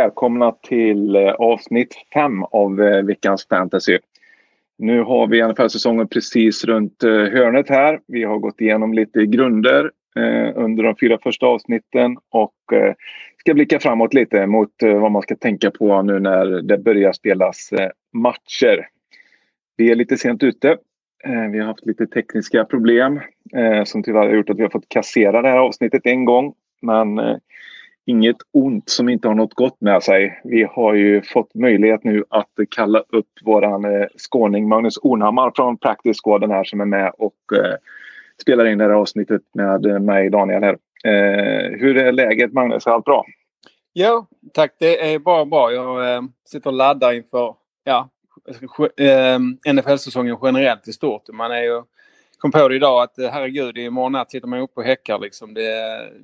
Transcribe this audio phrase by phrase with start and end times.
[0.00, 3.98] Välkomna till eh, avsnitt 5 av eh, veckans fantasy.
[4.78, 8.00] Nu har vi NFL-säsongen precis runt eh, hörnet här.
[8.06, 9.90] Vi har gått igenom lite grunder
[10.54, 12.54] under de fyra första avsnitten och
[13.38, 17.70] ska blicka framåt lite mot vad man ska tänka på nu när det börjar spelas
[18.12, 18.88] matcher.
[19.76, 20.76] Vi är lite sent ute.
[21.52, 23.20] Vi har haft lite tekniska problem
[23.84, 26.54] som tyvärr har gjort att vi har fått kassera det här avsnittet en gång.
[26.82, 27.40] Men
[28.06, 30.40] inget ont som inte har något gott med sig.
[30.44, 35.78] Vi har ju fått möjlighet nu att kalla upp våran eh, skåning Magnus Ornhammar från
[35.78, 37.74] Practice Squaden här som är med och eh,
[38.42, 40.76] spelar in det här avsnittet med mig Daniel här.
[41.04, 42.86] Eh, hur är läget Magnus?
[42.86, 43.24] Är allt bra?
[43.94, 44.74] Jo, tack.
[44.78, 45.72] Det är bara bra.
[45.72, 48.08] Jag sitter och laddar inför ja,
[49.72, 51.22] NFL-säsongen generellt i stort.
[51.32, 51.82] Man är ju
[52.40, 55.54] kom på det idag att eh, herregud, imorgon natt sitter man uppe och häckar liksom.
[55.54, 55.62] Det,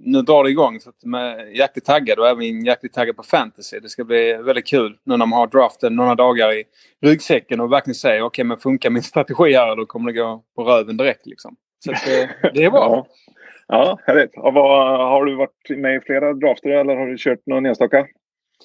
[0.01, 3.23] nu drar det igång så att man är jäkligt taggad och även jäkligt taggad på
[3.23, 3.81] fantasy.
[3.81, 6.65] Det ska bli väldigt kul nu när man har draften några dagar i
[7.03, 10.43] ryggsäcken och verkligen säger okej okay, men funkar min strategi här då kommer det gå
[10.57, 11.57] på röven direkt liksom.
[11.85, 12.81] Så det, eh, det är bra.
[12.81, 13.07] ja.
[13.69, 14.37] Ja, härligt.
[14.37, 18.07] Och vad, har du varit med i flera drafter eller har du kört någon enstaka?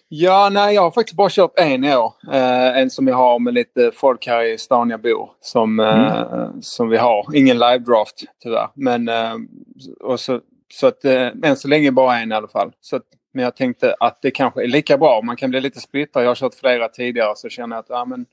[0.10, 2.14] Ja, nej, jag har faktiskt bara kört en i år.
[2.32, 5.32] Eh, en som jag har med lite folk här i stan jag bor.
[5.42, 6.62] Som, eh, mm.
[6.62, 7.26] som vi har.
[7.36, 8.68] Ingen live-draft tyvärr.
[8.74, 9.34] Men, eh,
[10.00, 10.40] och så,
[10.74, 12.72] så att, eh, än så länge bara en i alla fall.
[12.82, 13.04] Så att,
[13.34, 15.22] men jag tänkte att det kanske är lika bra.
[15.22, 16.24] Man kan bli lite splittrad.
[16.24, 18.26] Jag har kört flera tidigare så känner jag att ja, men,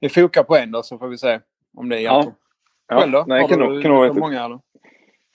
[0.00, 1.40] vi fokar på en då så får vi se
[1.76, 2.32] om det hjälper.
[2.88, 2.98] Ja.
[2.98, 3.24] Själv då?
[3.26, 4.58] Nej, har kan du, kan du, många eller?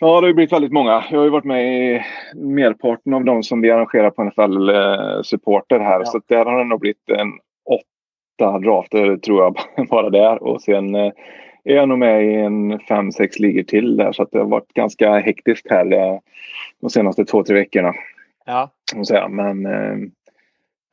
[0.03, 1.03] Ja, det har blivit väldigt många.
[1.11, 2.01] Jag har ju varit med i
[2.35, 4.69] merparten av de som vi arrangerar på NFL
[5.23, 5.99] Supporter här.
[5.99, 6.05] Ja.
[6.05, 7.31] Så där har det nog blivit en
[7.69, 10.43] åtta drafter tror jag bara där.
[10.43, 11.11] Och sen eh,
[11.63, 14.11] är jag nog med i en fem, sex ligor till där.
[14.11, 16.19] Så det har varit ganska hektiskt här eh,
[16.81, 17.93] de senaste två, tre veckorna.
[18.45, 18.69] Ja.
[19.29, 19.97] Men eh,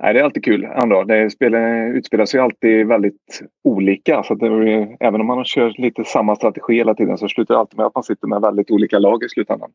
[0.03, 1.05] Nej, det är alltid kul ändå.
[1.05, 4.23] Det spelar, utspelar sig alltid väldigt olika.
[4.23, 4.47] Så det,
[5.01, 7.95] även om man kör lite samma strategi hela tiden så slutar det alltid med att
[7.95, 9.71] man sitter med väldigt olika lag i slutändan.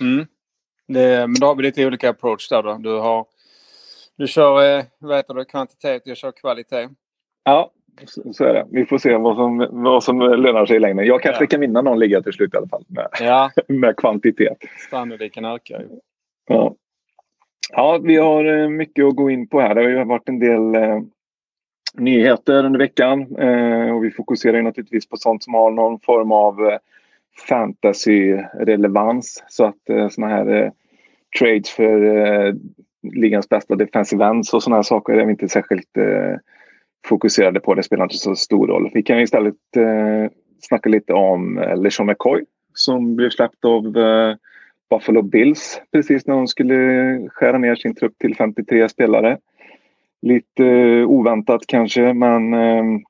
[0.00, 0.26] Mm.
[0.88, 2.78] Det, men då har vi lite olika approach där då.
[2.80, 3.26] Du, har,
[4.16, 6.88] du kör eh, vad heter det, kvantitet, jag kör kvalitet.
[7.44, 7.70] Ja,
[8.32, 8.66] så är det.
[8.70, 11.06] Vi får se vad som, vad som lönar sig i längden.
[11.06, 11.48] Jag kanske ja.
[11.48, 13.50] kan vinna någon liga till slut i alla fall med, ja.
[13.68, 14.58] med kvantitet.
[14.90, 15.88] Sannolikheten ökar ju.
[16.46, 16.74] Ja.
[17.70, 19.74] Ja, vi har eh, mycket att gå in på här.
[19.74, 21.00] Det har ju varit en del eh,
[21.94, 26.66] nyheter under veckan eh, och vi fokuserar naturligtvis på sånt som har någon form av
[26.66, 26.78] eh,
[27.48, 29.44] fantasy-relevans.
[29.48, 30.70] Så att eh, såna här eh,
[31.38, 32.54] trades för eh,
[33.12, 36.36] ligans bästa defensive ends och såna här saker är vi inte särskilt eh,
[37.06, 37.74] fokuserade på.
[37.74, 38.90] Det spelar inte så stor roll.
[38.94, 40.30] Vi kan istället eh,
[40.60, 44.36] snacka lite om eh, LeSean McCoy som blev släppt av eh,
[44.90, 46.78] Buffalo Bills precis när de skulle
[47.28, 49.38] skära ner sin trupp till 53 spelare.
[50.22, 53.00] Lite eh, oväntat kanske men ehm,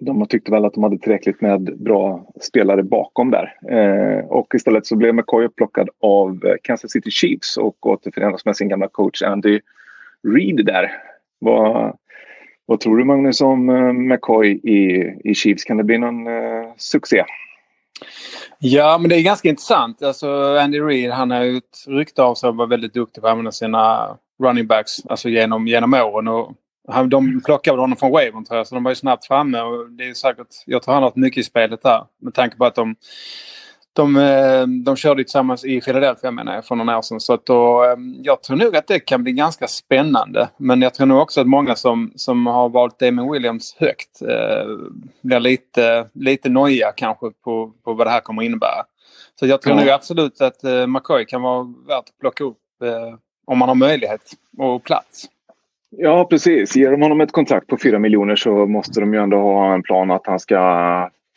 [0.00, 3.54] de tyckte väl att de hade tillräckligt med bra spelare bakom där.
[3.70, 8.56] Eh, och istället så blev McCoy upplockad av eh, Kansas City Chiefs och återförenas med
[8.56, 9.60] sin gamla coach Andy
[10.22, 10.92] Reid där.
[11.38, 11.96] Vad,
[12.66, 13.66] vad tror du Magnus om
[14.08, 15.64] McCoy i, i Chiefs?
[15.64, 17.24] Kan det bli någon eh, succé?
[18.62, 20.02] Ja, men det är ganska intressant.
[20.02, 23.26] Alltså Andy Reid han har ju ett rykte av sig att vara väldigt duktig på
[23.26, 26.28] att använda sina running backs alltså genom, genom åren.
[26.28, 26.52] Och
[26.88, 29.60] han, de plockade honom från Wavern tror jag, så de var ju snabbt framme.
[29.60, 32.04] Och det är säkert, jag tror han har haft mycket i spelet där.
[32.22, 32.96] Med tanke på att de
[34.00, 37.20] de, eh, de körde tillsammans i Philadelphia menar jag för några år sedan.
[37.20, 40.48] Så att då, eh, jag tror nog att det kan bli ganska spännande.
[40.56, 44.66] Men jag tror nog också att många som, som har valt Damon Williams högt eh,
[45.22, 48.84] blir lite, lite nojiga kanske på, på vad det här kommer innebära.
[49.40, 49.80] Så jag tror ja.
[49.80, 53.14] nog absolut att eh, McCoy kan vara värt att plocka upp eh,
[53.46, 55.26] om man har möjlighet och plats.
[55.90, 56.76] Ja precis.
[56.76, 59.82] Ger de honom ett kontrakt på 4 miljoner så måste de ju ändå ha en
[59.82, 60.58] plan att han ska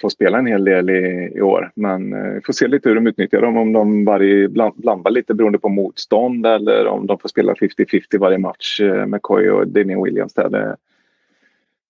[0.03, 1.71] få spela en hel del i, i år.
[1.75, 3.57] Men eh, vi får se lite hur de utnyttjar dem.
[3.57, 8.19] Om de varje, bland, blandar lite beroende på motstånd eller om de får spela 50-50
[8.19, 10.33] varje match eh, med och Damien Williams.
[10.33, 10.49] Där.
[10.49, 10.75] Det,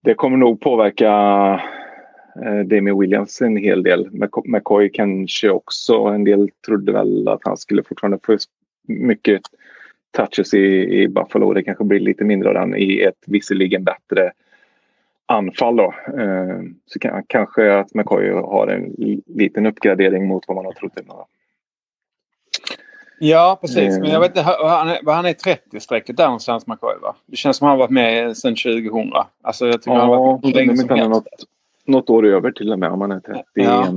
[0.03, 1.11] det kommer nog påverka
[2.45, 4.09] eh, Damien Williams en hel del.
[4.43, 5.93] McCoy kanske också.
[5.93, 8.37] En del trodde väl att han skulle fortfarande få
[8.87, 9.41] mycket
[10.17, 11.53] touches i, i Buffalo.
[11.53, 14.31] Det kanske blir lite mindre av den i ett visserligen bättre
[15.25, 15.93] anfall då.
[16.17, 21.17] Eh, så kanske att McCoy har en liten uppgradering mot vad man har trott innan.
[23.19, 27.15] Ja precis, men jag vet inte, han är, han är 30-strecket där någonstans McCoy va?
[27.25, 29.13] Det känns som han har varit med sedan 2000.
[29.41, 31.09] Alltså jag tycker ja, han har varit hur länge som helst.
[31.09, 31.27] Något,
[31.85, 33.87] något år över till och med om han är 30, ja.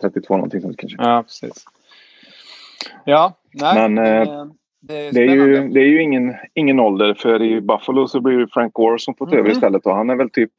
[0.00, 1.02] 32 någonting sånt kanske.
[1.02, 1.64] Ja precis.
[3.04, 3.88] Ja, nej.
[3.88, 4.46] Men, eh,
[4.80, 8.20] Det är, det är, ju, det är ju ingen, ingen ålder för i Buffalo så
[8.20, 9.52] blir det Frank Gore som får ta över mm.
[9.52, 10.50] istället och han är väl typ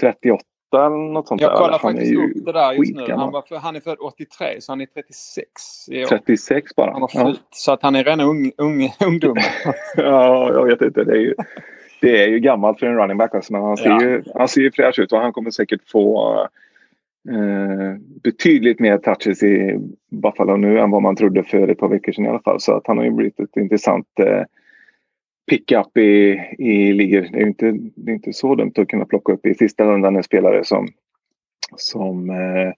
[0.00, 0.42] 38
[0.74, 3.12] eller något sånt Jag kollar faktiskt upp det där just nu.
[3.12, 5.48] Han, var, han är född 83 så han är 36
[5.88, 6.08] i år.
[6.08, 6.92] 36 bara?
[6.92, 7.34] Han har ja.
[7.50, 9.36] Så att han är redan ung, ung, ungdom.
[9.96, 11.04] ja, jag vet inte.
[11.04, 11.34] Det är ju,
[12.00, 14.02] det är ju gammalt för en running back alltså, men han ser, ja.
[14.02, 16.32] ju, han ser ju fräsch ut och han kommer säkert få
[17.28, 19.78] eh, betydligt mer touches i
[20.10, 22.60] Buffalo nu än vad man trodde för ett par veckor sedan i alla fall.
[22.60, 24.42] Så att han har ju blivit ett intressant eh,
[25.50, 27.28] pick-up i, i ligor.
[27.32, 30.16] Det är inte, det är inte så dumt att kunna plocka upp i sista rundan
[30.16, 30.88] en spelare som,
[31.76, 32.72] som eh,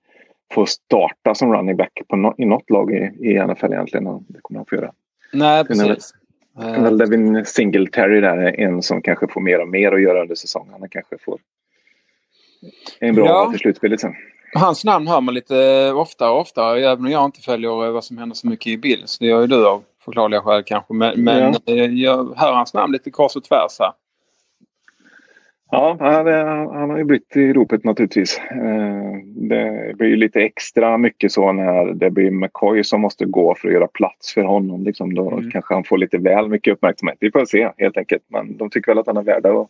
[0.52, 4.05] får starta som running back på no, i något lag i, i NFL egentligen.
[4.28, 4.93] Det kommer han få göra.
[5.32, 6.14] Nej, precis.
[6.61, 10.22] Sen väl Devin Singletary där är en som kanske får mer och mer att göra
[10.22, 10.75] under säsongen.
[10.81, 11.38] Han kanske får
[13.00, 13.50] en bra ja.
[13.50, 14.14] till slutspelet sen.
[14.55, 18.19] Hans namn hör man lite oftare och oftare även om jag inte följer vad som
[18.19, 19.19] händer så mycket i Bills.
[19.19, 20.95] Det gör ju du av förklarliga skäl kanske.
[20.95, 21.75] Men, men ja.
[21.75, 23.93] jag hör hans namn lite kors och tvärs här.
[25.71, 28.39] Ja, han, har ju blivit i ropet naturligtvis.
[28.39, 33.55] Eh, det blir ju lite extra mycket så när det blir McCoy som måste gå
[33.55, 34.85] för att göra plats för honom.
[34.85, 35.51] Liksom då mm.
[35.51, 37.17] kanske han får lite väl mycket uppmärksamhet.
[37.21, 38.23] Vi får se helt enkelt.
[38.29, 39.69] Men de tycker väl att han är värd att,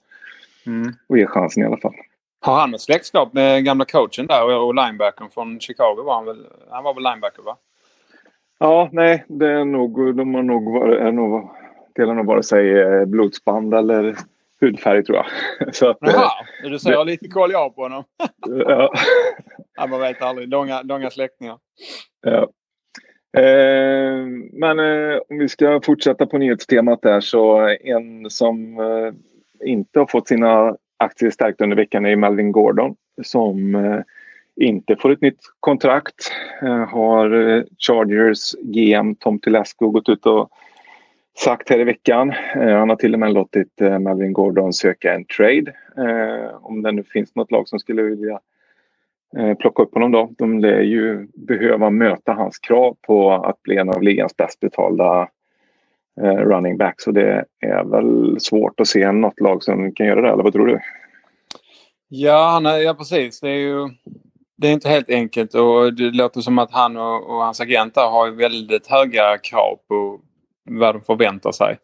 [0.67, 0.93] mm.
[1.09, 1.95] att ge chansen i alla fall.
[2.41, 6.03] Har han något släktskap med gamla coachen där och linebackern från Chicago?
[6.05, 7.57] Var han, väl, han var väl linebacker va?
[8.64, 11.50] Ja, nej, det är nog, de har nog varit, är nog,
[11.94, 14.16] delar nog vare sig eh, blodsband eller
[14.61, 15.75] hudfärg tror jag.
[15.75, 16.31] Så att, Jaha,
[16.64, 17.05] eh, du säger det...
[17.05, 18.05] lite koll jag på honom.
[18.46, 18.93] ja.
[19.76, 19.87] ja.
[19.87, 20.49] Man vet aldrig.
[20.49, 21.58] Långa, långa släktingar.
[22.22, 22.49] Ja.
[23.43, 29.12] Eh, men eh, om vi ska fortsätta på nyhetstemat där så en som eh,
[29.69, 34.00] inte har fått sina aktier stärkta under veckan är Melvin Gordon som eh,
[34.56, 36.33] inte får ett nytt kontrakt.
[36.62, 40.51] Eh, har eh, Chargers GM Tom Telesco gått ut och
[41.39, 42.31] sagt här i veckan.
[42.55, 45.73] Eh, han har till och med låtit Melvin Gordon söka en trade.
[46.61, 48.41] Om det nu finns något lag som skulle vilja
[49.59, 50.31] plocka upp honom då.
[50.39, 55.29] De lär ju behöva möta hans krav på att bli en av ligans bäst betalda
[56.21, 57.05] running backs.
[57.05, 60.53] Så det är väl svårt att se något lag som kan göra det, eller vad
[60.53, 60.81] tror du?
[62.09, 63.41] Ja, nej, ja precis.
[63.41, 63.89] Det är ju
[64.56, 67.97] det är inte helt enkelt och det låter som att han och, och hans agent
[67.97, 70.21] har väldigt höga krav på
[70.71, 71.79] vad de förväntar sig.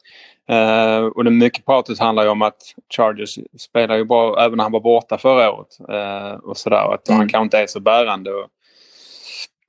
[0.51, 2.63] Uh, och det mycket pratet handlar ju om att
[2.97, 5.79] Chargers spelar ju bra även när han var borta förra året.
[5.91, 6.95] Uh, och sådär.
[6.95, 7.19] Att mm.
[7.19, 8.31] han kanske inte är så bärande.
[8.31, 8.47] Och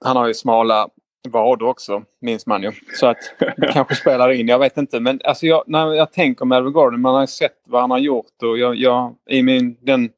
[0.05, 0.87] han har ju smala
[1.29, 2.71] vader också, minns man ju.
[2.93, 3.17] Så att
[3.57, 4.99] det kanske spelar in, jag vet inte.
[4.99, 8.43] Men alltså jag, när jag tänker Melvin Gordon, man har sett vad han har gjort
[8.43, 10.09] och jag, jag i min, den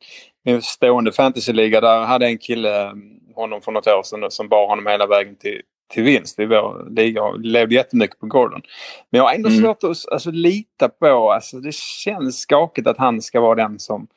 [0.43, 4.67] min stående fantasyliga där hade en kille mm, honom för något år sedan som bar
[4.67, 5.62] honom hela vägen till,
[5.93, 7.21] till vinst i vår liga.
[7.21, 8.62] Jag levde jättemycket på Gordon.
[9.09, 9.62] Men jag har ändå mm.
[9.62, 14.07] svårt att alltså, lita på, alltså, det känns skakigt att han ska vara den som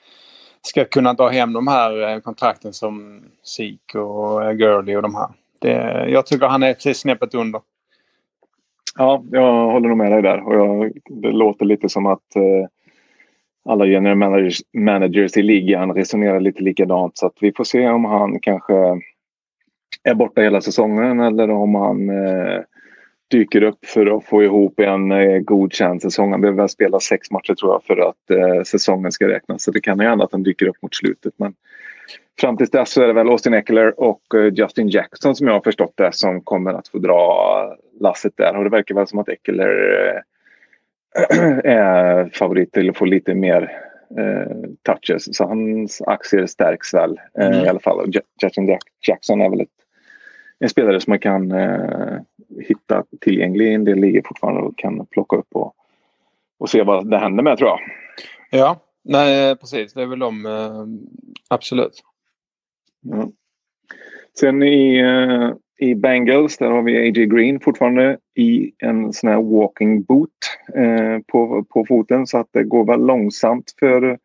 [0.63, 5.15] ska kunna ta hem de här eh, kontrakten som Sik och eh, Gurley och de
[5.15, 5.29] här.
[5.59, 7.61] Det, jag tycker han är precis snäppet under.
[8.99, 10.47] Ja, jag håller nog med dig där.
[10.47, 12.69] Och jag, det låter lite som att eh,
[13.67, 17.19] alla general managers, managers i ligan resonerar lite likadant.
[17.19, 18.75] Så att vi får se om han kanske
[20.03, 22.61] är borta hela säsongen eller om han eh,
[23.31, 26.31] dyker upp för att få ihop en eh, godkänd säsong.
[26.31, 29.63] Han behöver spela sex matcher tror jag för att eh, säsongen ska räknas.
[29.63, 31.35] Så det kan ju hända att han dyker upp mot slutet.
[31.37, 31.55] Men
[32.41, 35.55] fram tills dess så är det väl Austin Eckler och eh, Justin Jackson som jag
[35.55, 38.57] har förstått det som kommer att få dra lasset där.
[38.57, 40.21] Och det verkar väl som att Eckler eh,
[41.65, 43.83] är favorit till att få lite mer
[44.19, 45.37] eh, touches.
[45.37, 47.65] Så hans aktier stärks väl eh, mm.
[47.65, 48.13] i alla fall.
[48.43, 49.69] Justin Jackson är väl ett,
[50.59, 52.19] en spelare som man kan eh,
[52.69, 55.75] hitta tillgänglig i en del ligor fortfarande och kan plocka upp och,
[56.59, 57.81] och se vad det händer med tror jag.
[58.51, 59.93] Ja, nej precis.
[59.93, 60.47] Det är väl de.
[60.47, 60.87] Eh,
[61.49, 62.03] absolut.
[63.01, 63.29] Ja.
[64.39, 67.27] Sen i eh, i Bengals, där har vi A.J.
[67.27, 70.31] Green fortfarande i en sån här walking boot
[70.75, 74.19] eh, på, på foten så att det går väl långsamt för,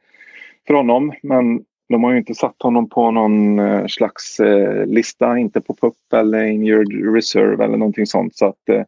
[0.67, 1.13] för honom.
[1.23, 5.73] Men de har ju inte satt honom på någon eh, slags eh, lista, inte på
[5.73, 8.35] PUP eller injured reserve eller någonting sånt.
[8.35, 8.83] Så att eh,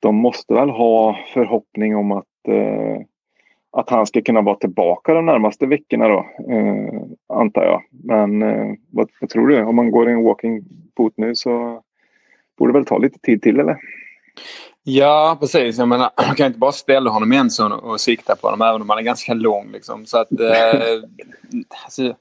[0.00, 3.00] de måste väl ha förhoppning om att eh,
[3.76, 7.02] att han ska kunna vara tillbaka de närmaste veckorna då, eh,
[7.38, 7.82] antar jag.
[7.90, 9.62] Men eh, vad, vad, tror du?
[9.62, 10.64] Om man går i en walking
[10.96, 11.82] boot nu så
[12.58, 13.76] borde det väl ta lite tid till eller?
[14.82, 18.36] Ja precis, jag menar man kan inte bara ställa honom i en sån och sikta
[18.36, 20.06] på honom även om han är ganska lång liksom.
[20.06, 20.80] Så att eh,
[21.84, 22.14] alltså,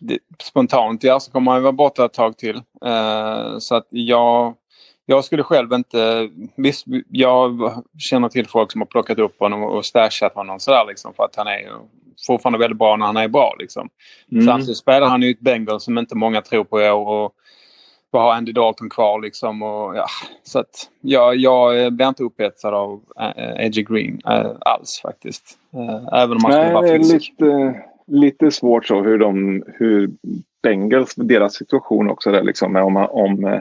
[0.00, 2.56] det, spontant ja så kommer han vara borta ett tag till.
[2.84, 4.54] Eh, så att jag
[5.06, 6.30] jag skulle själv inte...
[6.56, 11.14] Visst, jag känner till folk som har plockat upp honom och stashat honom sådär liksom
[11.14, 11.72] för att han är
[12.26, 13.54] fortfarande väldigt bra när han är bra.
[13.58, 13.88] Liksom.
[14.32, 14.46] Mm.
[14.46, 17.08] Samtidigt spelar han ju ett Bengal som inte många tror på i år.
[17.08, 17.34] Och
[18.12, 19.62] bara ha Andy Dalton kvar liksom.
[19.62, 20.06] Och, ja,
[20.42, 23.00] så att ja, jag blir inte upphetsad av
[23.58, 25.58] Edgy Green äh, alls faktiskt.
[26.12, 27.32] Även om man Nej, vara fysisk.
[27.38, 29.64] Lite, lite svårt så hur de...
[29.66, 30.10] Hur
[30.62, 32.76] Bengals, deras situation också där liksom.
[32.76, 33.60] Om, om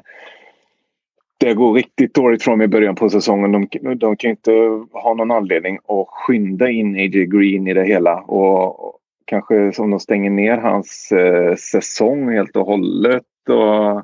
[1.38, 3.52] det går riktigt dåligt dem i början på säsongen.
[3.52, 4.52] De, de kan inte
[4.92, 8.22] ha någon anledning att skynda in AJ Green i det hela.
[8.22, 13.50] Och kanske som de stänger ner hans eh, säsong helt och hållet.
[13.50, 14.04] Och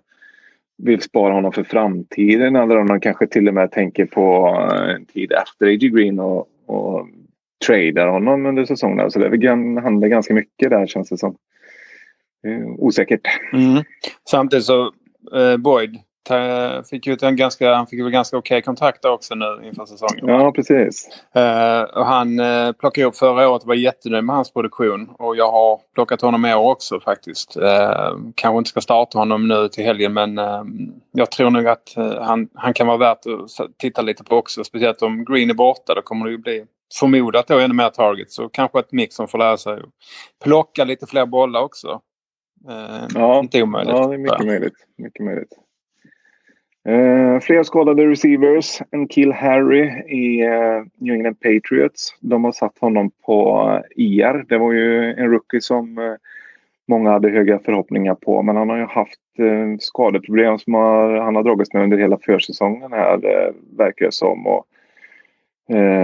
[0.78, 2.56] vill spara honom för framtiden.
[2.56, 6.20] Eller om de kanske till och med tänker på eh, en tid efter AJ Green
[6.20, 7.08] och, och
[7.66, 9.12] tradar honom under säsongen.
[9.12, 9.48] Så det
[9.82, 11.38] handlar ganska mycket där känns det som.
[12.48, 13.28] Eh, osäkert.
[13.54, 13.84] Mm.
[14.30, 14.94] Samtidigt så
[15.36, 15.98] eh, Boyd
[16.90, 20.28] Fick ut en ganska, han fick väl ganska okej okay kontakt också nu inför säsongen.
[20.28, 21.10] Ja, precis.
[21.36, 25.10] Uh, och han uh, plockade upp förra året och var jättenöjd med hans produktion.
[25.20, 27.58] Och jag har plockat honom i år också faktiskt.
[27.58, 30.64] Uh, kanske inte ska starta honom nu till helgen men uh,
[31.12, 34.64] jag tror nog att han, han kan vara värt att titta lite på också.
[34.64, 36.66] Speciellt om Green är borta då kommer det ju bli
[37.00, 38.36] förmodat då ännu mer targets.
[38.36, 39.90] Så kanske ett mix som får lära sig att
[40.44, 42.02] plocka lite fler bollar också.
[43.16, 43.96] ja, inte omöjligt.
[43.96, 44.74] Ja, det är mycket möjligt.
[44.98, 45.67] Mycket möjligt.
[46.88, 48.82] Uh, fler skadade receivers.
[48.92, 52.16] En kill Harry i uh, New England Patriots.
[52.20, 54.46] De har satt honom på eh, uh, IR.
[54.50, 56.16] Det var ju en rookie som uh,
[56.88, 58.42] många hade höga förhoppningar på.
[58.42, 62.18] Men han har ju haft uh, skadeproblem som har, han har dragits med under hela
[62.18, 64.48] försäsongen här uh, verkar det som.
[64.48, 64.66] Och,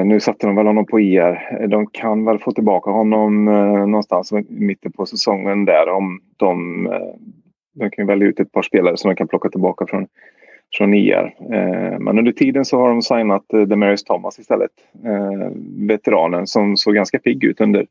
[0.06, 1.68] nu satte de väl honom på IR.
[1.68, 6.88] De kan väl få tillbaka honom någonstans i mitten på säsongen där om de,
[7.74, 10.08] de kan välja ut ett par spelare som de kan plocka tillbaka från
[10.77, 11.36] från IR.
[11.39, 14.72] Eh, men under tiden så har de signat eh, Demarius Thomas istället.
[15.06, 15.51] Eh,
[15.88, 17.86] veteranen som såg ganska pigg ut under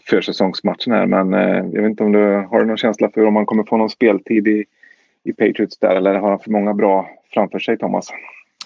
[0.00, 1.06] försäsongsmatchen här.
[1.06, 1.32] Men
[1.72, 4.48] jag vet inte om du har någon känsla för om han kommer få någon speltid
[4.48, 4.64] i,
[5.24, 8.10] i Patriots där eller har han för många bra framför sig Thomas?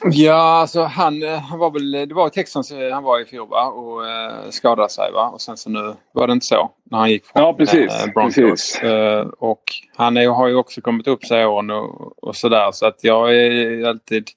[0.04, 3.24] Ja, alltså han, eh, han var väl, det var i Texans eh, han var i
[3.24, 3.66] fjol va?
[3.66, 5.28] och eh, skadade sig va?
[5.28, 8.12] Och sen så nu var det inte så när han gick från ja, precis, eh,
[8.12, 8.34] Broncos.
[8.34, 8.82] Precis.
[8.82, 9.62] Eh, och
[9.96, 13.04] han är, har ju också kommit upp sig i åren och, och sådär så att
[13.04, 14.28] jag är alltid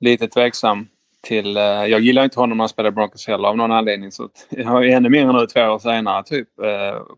[0.00, 0.88] lite tveksam
[1.22, 1.56] till...
[1.56, 4.68] Eh, jag gillar inte honom när han spelar Broncos heller av någon anledning så jag
[4.68, 6.48] har ju ännu mer nu två år senare typ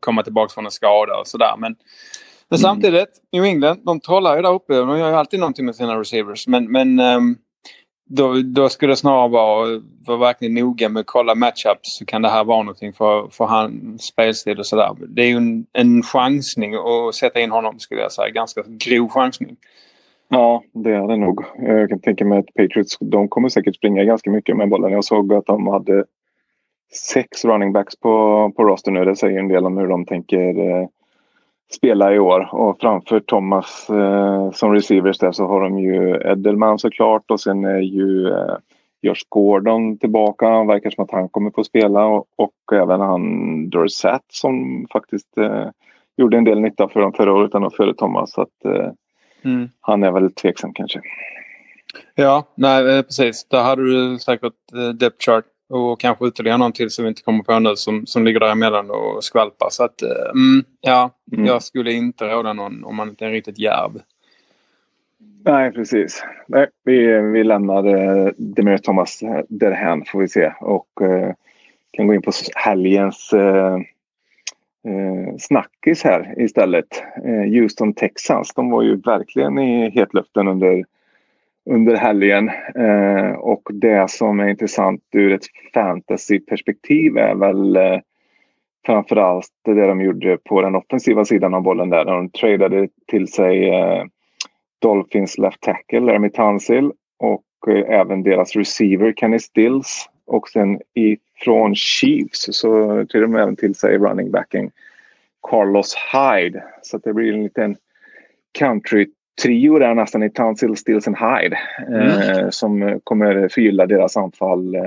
[0.01, 1.77] komma tillbaka från en skada och sådär men
[2.51, 2.63] men mm.
[2.63, 4.75] samtidigt, New England, de trollar ju där uppe.
[4.75, 6.47] De gör ju alltid någonting med sina receivers.
[6.47, 7.39] Men, men um,
[8.13, 12.23] då, då skulle det snarare vara, vara verkligen noga med att kolla matchups så kan
[12.23, 14.97] det här vara någonting för, för hans spelstil och sådär.
[15.09, 18.29] Det är ju en, en chansning att sätta in honom skulle jag säga.
[18.29, 19.57] Ganska grov chansning.
[20.29, 21.45] Ja, det är det nog.
[21.59, 24.93] Jag kan tänka mig att Patriots de kommer säkert springa ganska mycket med bollen.
[24.93, 26.05] Jag såg att de hade
[27.13, 29.05] sex running backs på, på roster nu.
[29.05, 30.89] Det säger en del om hur de tänker eh,
[31.71, 32.55] spela i år.
[32.55, 37.65] Och framför Thomas eh, som receivers där så har de ju Edelman såklart och sen
[37.65, 38.57] är ju eh,
[39.03, 40.47] Josh Gordon tillbaka.
[40.47, 45.39] Han verkar som att han kommer få spela och, och även han Dorsett som faktiskt
[45.39, 45.69] eh,
[46.17, 48.33] gjorde en del nytta för dem förra året och före Thomas.
[48.33, 48.91] Så att, eh,
[49.45, 49.69] mm.
[49.81, 51.01] Han är väl tveksam kanske.
[52.15, 53.47] Ja, nej eh, precis.
[53.49, 57.23] Där hade du säkert eh, depth chart och kanske ytterligare någon till som vi inte
[57.23, 59.69] kommer på nu som, som ligger däremellan och skvalpar.
[59.71, 61.47] Så att eh, mm, ja, mm.
[61.47, 64.01] jag skulle inte råda någon om man inte är riktigt järv.
[65.45, 66.25] Nej, precis.
[66.47, 71.35] Nej, vi, vi lämnar eh, Demir Thomas därhän får vi se och eh,
[71.91, 73.75] kan gå in på helgens eh,
[74.85, 77.03] eh, snackis här istället.
[77.25, 80.85] Eh, Houston Texans, de var ju verkligen i hetluften under
[81.71, 82.51] under helgen.
[82.75, 87.99] Eh, och det som är intressant ur ett fantasyperspektiv är väl eh,
[88.87, 92.05] framförallt det de gjorde på den offensiva sidan av bollen där.
[92.05, 94.05] De tradade till sig eh,
[94.79, 100.09] Dolphins left tackle Laramie Tansil och eh, även deras receiver Kenny Stills.
[100.27, 104.71] Och sen ifrån Chiefs så tradade de även till sig running backen
[105.51, 106.65] Carlos Hyde.
[106.83, 107.77] Så det blir en liten
[108.53, 109.07] country
[109.43, 111.59] trio där nästan i Tansil, Stills and Hyde.
[111.87, 112.09] Mm.
[112.09, 114.75] Eh, som kommer förgylla deras anfall.
[114.75, 114.83] Eh,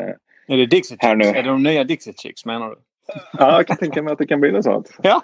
[0.48, 1.16] är det Dixie Chicks?
[1.16, 1.26] Nu.
[1.26, 2.76] Är det de nya Dixie Chicks menar du?
[3.38, 4.98] ja, jag kan tänka mig att det kan bli något sånt.
[5.04, 5.22] Ja.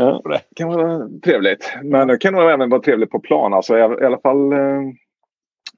[0.00, 1.72] Ja, det kan vara trevligt.
[1.82, 3.54] Men det kan nog även vara trevligt på plan.
[3.54, 4.82] Alltså, i, i alla fall eh,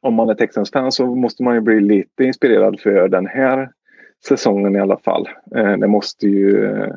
[0.01, 3.71] om man är Texans-fan så måste man ju bli lite inspirerad för den här
[4.29, 5.29] säsongen i alla fall.
[5.57, 6.95] Eh, det måste ju eh,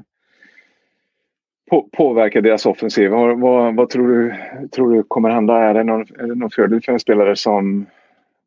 [1.70, 3.10] på, påverka deras offensiv.
[3.10, 4.36] Vad, vad, vad, tror, du,
[4.76, 5.58] tror du kommer hända?
[5.58, 7.86] Är det någon, är det någon fördel för en spelare som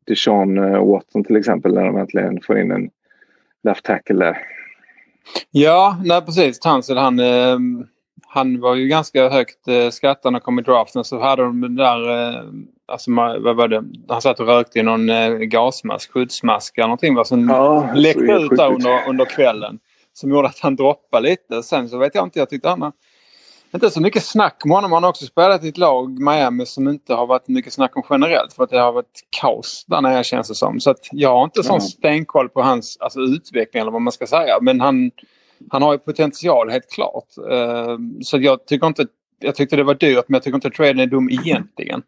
[0.07, 2.89] Deshaun eh, Watson till exempel när de äntligen får in en
[3.63, 4.37] left tackle där?
[5.51, 6.59] Ja, nej precis.
[6.59, 7.57] Tansel han, eh,
[8.27, 11.03] han var ju ganska högt eh, skattad när han kom i draften.
[11.03, 12.43] Så hade de där, eh,
[12.87, 13.83] alltså vad var det?
[14.07, 17.25] Han satt och rökte i någon eh, gasmask, skyddsmask eller någonting.
[17.25, 19.79] Som ja, läckte ut där under, under kvällen.
[20.17, 21.63] Som gjorde att han droppade lite.
[21.63, 22.91] Sen så vet jag inte, jag tyckte han
[23.73, 24.91] inte så mycket snack om honom.
[24.91, 28.03] Han har också spelat i ett lag, Miami, som inte har varit mycket snack om
[28.09, 28.53] generellt.
[28.53, 30.79] För att det har varit kaos där nere känns det som.
[30.79, 31.81] Så att jag har inte sån mm.
[31.81, 34.57] stenkoll på hans alltså, utveckling eller vad man ska säga.
[34.61, 35.11] Men han,
[35.69, 37.27] han har ju potential helt klart.
[37.51, 39.05] Uh, så jag tycker inte...
[39.39, 42.01] Jag tyckte det var dyrt men jag tycker inte traden är dum egentligen.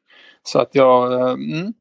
[0.44, 1.12] Så att jag...
[1.12, 1.74] Uh, mm.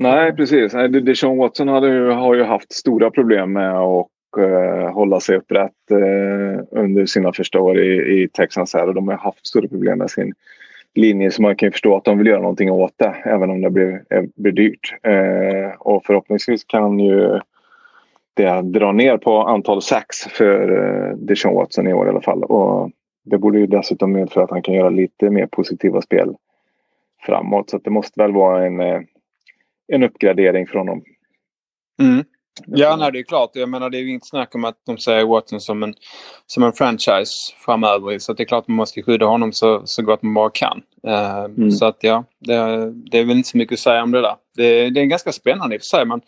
[0.00, 0.72] Nej precis.
[1.06, 6.64] Deshaun Watson hade har ju haft stora problem med att eh, hålla sig upprätt eh,
[6.70, 10.10] under sina första år i, i Texans här och de har haft stora problem med
[10.10, 10.34] sin
[10.94, 13.60] linje så man kan ju förstå att de vill göra någonting åt det även om
[13.60, 14.94] det blir, eh, blir dyrt.
[15.02, 17.40] Eh, och förhoppningsvis kan ju
[18.34, 22.44] det dra ner på antal sax för eh, Deshaun Watson i år i alla fall.
[22.44, 22.90] Och
[23.24, 26.34] det borde ju dessutom medföra att han kan göra lite mer positiva spel
[27.22, 27.70] framåt.
[27.70, 29.00] Så det måste väl vara en, eh,
[29.88, 31.04] en uppgradering från honom.
[32.02, 32.24] Mm.
[32.66, 33.50] Ja, nej, det är klart.
[33.52, 35.94] Jag menar, det är ju inget snack om att de ser Watson som en,
[36.46, 38.18] som en franchise framöver.
[38.18, 40.82] Så det är klart att man måste skydda honom så, så gott man bara kan.
[41.06, 41.70] Uh, mm.
[41.70, 42.54] Så att ja, det,
[43.10, 44.36] det, är väl inte så mycket att säga om det där.
[44.56, 46.04] Det, det är ganska spännande i och för sig.
[46.04, 46.20] Man,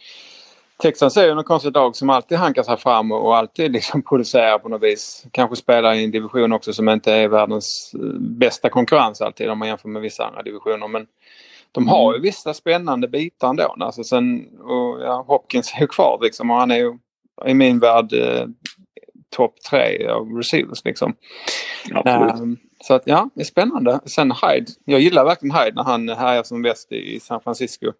[0.80, 4.02] Texans är ju någon konstig dag som alltid hankar sig fram och, och alltid liksom
[4.08, 5.24] producerar på något vis.
[5.32, 9.58] Kanske spelar i en division också som inte är världens eh, bästa konkurrens alltid om
[9.58, 10.88] man jämför med vissa andra divisioner.
[10.88, 11.06] Men
[11.72, 12.22] de har ju mm.
[12.22, 13.76] vissa spännande bitar ändå.
[13.80, 16.98] Alltså sen, och, ja, Hopkins är ju kvar liksom och han är ju
[17.46, 18.46] i min värld eh,
[19.30, 21.14] topp tre av receivers liksom.
[22.04, 24.00] Um, så att ja, det är spännande.
[24.04, 24.66] Sen Hyde.
[24.84, 27.92] Jag gillar verkligen Hyde när han härjar som bäst i San Francisco.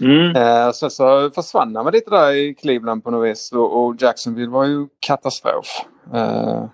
[0.00, 0.36] Mm.
[0.36, 4.50] Uh, så, så försvann han lite där i Cleveland på något vis och, och Jacksonville
[4.50, 5.66] var ju katastrof.
[6.14, 6.64] Uh,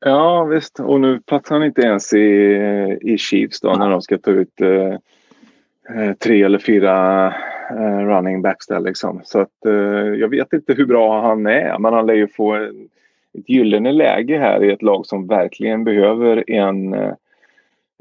[0.00, 2.18] ja visst och nu platsar han inte ens i,
[3.00, 4.98] i Chiefs då när de ska ta ut Eh,
[5.94, 7.26] Eh, tre eller fyra
[7.70, 9.20] eh, running backs där liksom.
[9.24, 9.72] Så att eh,
[10.20, 14.38] jag vet inte hur bra han är men han lär ju få ett gyllene läge
[14.38, 16.94] här i ett lag som verkligen behöver en,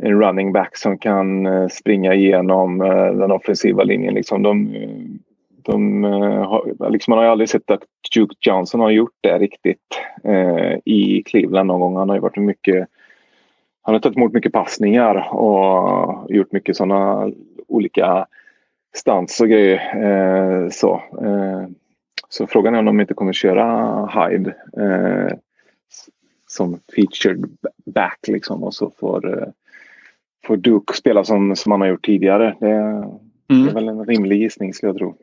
[0.04, 2.78] en running back som kan springa igenom
[3.14, 4.14] den offensiva linjen.
[4.14, 4.70] Liksom de,
[5.64, 6.02] de,
[6.90, 7.84] liksom man har ju aldrig sett att
[8.16, 11.96] Duke Johnson har gjort det riktigt eh, i Cleveland någon gång.
[11.96, 12.88] Han har ju varit mycket
[13.88, 17.32] han har tagit emot mycket passningar och gjort mycket sådana
[17.68, 18.28] olika
[18.96, 20.04] stans och grejer.
[20.04, 20.94] Eh, så.
[21.22, 21.68] Eh,
[22.30, 25.38] så frågan är om de inte kommer köra Hyde eh,
[26.48, 29.48] som featured back liksom och så får, eh,
[30.46, 32.56] får Duke spela som, som han har gjort tidigare.
[32.60, 33.16] Det, mm.
[33.48, 35.18] det är väl en rimlig gissning skulle jag tro.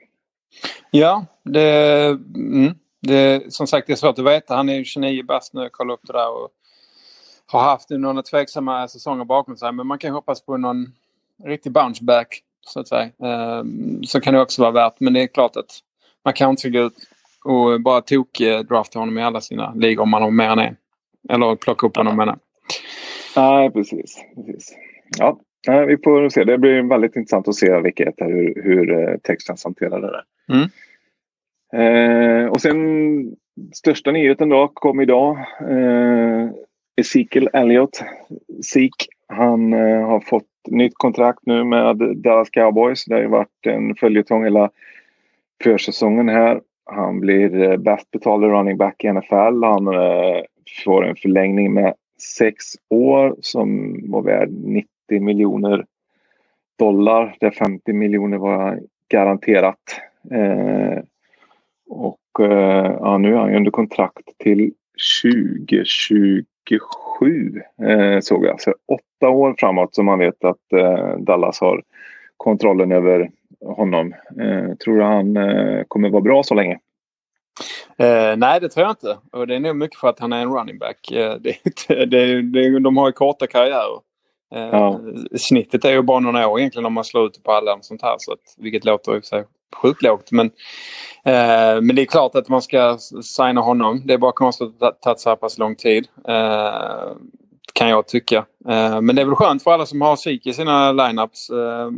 [0.91, 4.55] Ja, det, mm, det som sagt det är svårt att veta.
[4.55, 6.31] Han är ju 29 bast nu, jag kollade upp det där.
[6.31, 6.49] Och
[7.47, 9.73] har haft några tveksamma säsonger bakom sig.
[9.73, 10.93] Men man kan hoppas på någon
[11.45, 13.11] riktig bounce back så att säga.
[13.25, 15.01] Ehm, så kan det också vara värt.
[15.01, 15.81] Men det är klart att
[16.25, 16.95] man kan inte gå ut
[17.45, 20.77] och bara tok-drafta honom i alla sina ligor om man har mer än en.
[21.29, 22.39] Eller plocka upp honom menar
[23.37, 24.25] Nej, precis.
[24.47, 24.77] precis.
[25.19, 25.39] Ja,
[25.87, 26.45] vi får se.
[26.45, 30.25] Det blir väldigt intressant att se vilket, hur, hur eh, Texans hanterar det där.
[30.49, 30.69] Mm.
[31.75, 32.77] Eh, och sen
[33.75, 35.39] största nyheten då kom idag.
[35.71, 36.51] Eh,
[36.97, 38.05] Ezekiel Elliott,
[38.65, 43.05] Zeke, han eh, har fått nytt kontrakt nu med Dallas Cowboys.
[43.05, 44.71] Det har ju varit en följetong hela
[45.63, 46.61] försäsongen här.
[46.87, 49.65] Han blir eh, bäst betalda running back i NFL.
[49.65, 50.43] Han eh,
[50.85, 51.95] får en förlängning med
[52.39, 54.89] sex år som var värd 90
[55.21, 55.87] miljoner
[56.79, 57.37] dollar.
[57.41, 60.01] Där 50 miljoner var garanterat.
[60.31, 60.99] Eh,
[61.87, 64.73] och eh, ja, nu är han under kontrakt till
[65.23, 66.45] 2020.
[66.69, 68.61] 2027 eh, såg jag.
[68.61, 71.83] Så åtta år framåt som man vet att eh, Dallas har
[72.37, 74.15] kontrollen över honom.
[74.41, 76.79] Eh, tror du han eh, kommer vara bra så länge?
[77.99, 79.19] Eh, nej, det tror jag inte.
[79.33, 81.13] Och det är nog mycket för att han är en running back.
[81.13, 81.57] Eh, det,
[82.07, 84.01] det, det, de har ju korta karriärer.
[84.51, 85.01] Ja.
[85.37, 88.15] Snittet är ju bara några år egentligen om man slår ut på alla sånt här.
[88.19, 89.45] Så att, vilket låter i sig
[89.77, 90.31] sjukt lågt.
[90.31, 90.47] Men,
[91.25, 94.03] eh, men det är klart att man ska signa honom.
[94.05, 96.09] Det är bara konstigt att det tagit så här pass lång tid.
[96.29, 97.13] Eh,
[97.73, 98.37] kan jag tycka.
[98.69, 101.51] Eh, men det är väl skönt för alla som har psyk i sina lineups.
[101.51, 101.91] Eh,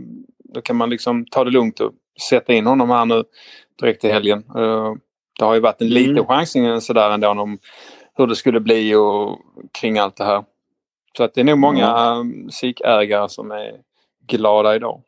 [0.54, 1.92] då kan man liksom ta det lugnt och
[2.30, 3.24] sätta in honom här nu
[3.80, 4.44] direkt i helgen.
[4.56, 4.94] Eh,
[5.38, 6.26] det har ju varit en liten mm.
[6.26, 7.58] chansning sådär ändå om
[8.14, 9.38] hur det skulle bli och
[9.80, 10.44] kring allt det här.
[11.16, 12.50] Så att det är nog många mm.
[12.50, 13.72] SIK-ägare som är
[14.26, 15.02] glada idag.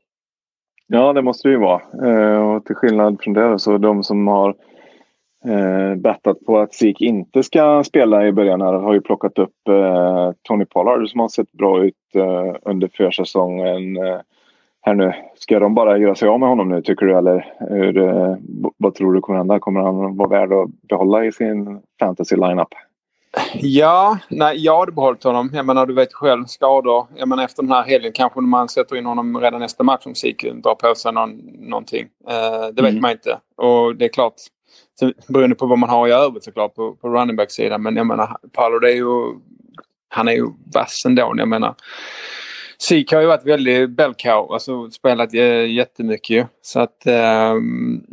[0.90, 1.80] Ja, det måste det ju vara.
[2.04, 4.54] Eh, och till skillnad från det så de som har
[5.44, 9.68] eh, bettat på att SIK inte ska spela i början här har ju plockat upp
[9.68, 13.96] eh, Tony Pollard som har sett bra ut eh, under försäsongen.
[13.96, 14.20] Eh,
[14.80, 15.12] här nu.
[15.34, 18.36] Ska de bara göra sig av med honom nu tycker du eller hur, eh,
[18.76, 19.58] vad tror du kommer hända?
[19.58, 22.74] Kommer han vara värd att behålla i sin fantasy lineup?
[23.54, 25.50] Ja, nej, jag hade behållit honom.
[25.52, 27.06] Jag menar, du vet själv skador.
[27.16, 30.14] Jag menar, efter den här helgen kanske man sätter in honom redan nästa match om
[30.14, 32.08] Siku drar på sig någon, någonting.
[32.28, 33.02] Eh, det vet mm.
[33.02, 33.38] man inte.
[33.56, 34.34] Och det är klart,
[35.28, 37.82] beroende på vad man har i övrigt såklart på, på running back-sidan.
[37.82, 39.34] Men jag menar, Paolo det är ju...
[40.08, 41.34] Han är ju vass ändå.
[41.36, 41.74] Jag menar,
[42.80, 45.32] Sik har ju varit väldigt bellcow, alltså spelat
[45.68, 47.06] jättemycket Så att
[47.52, 48.04] um,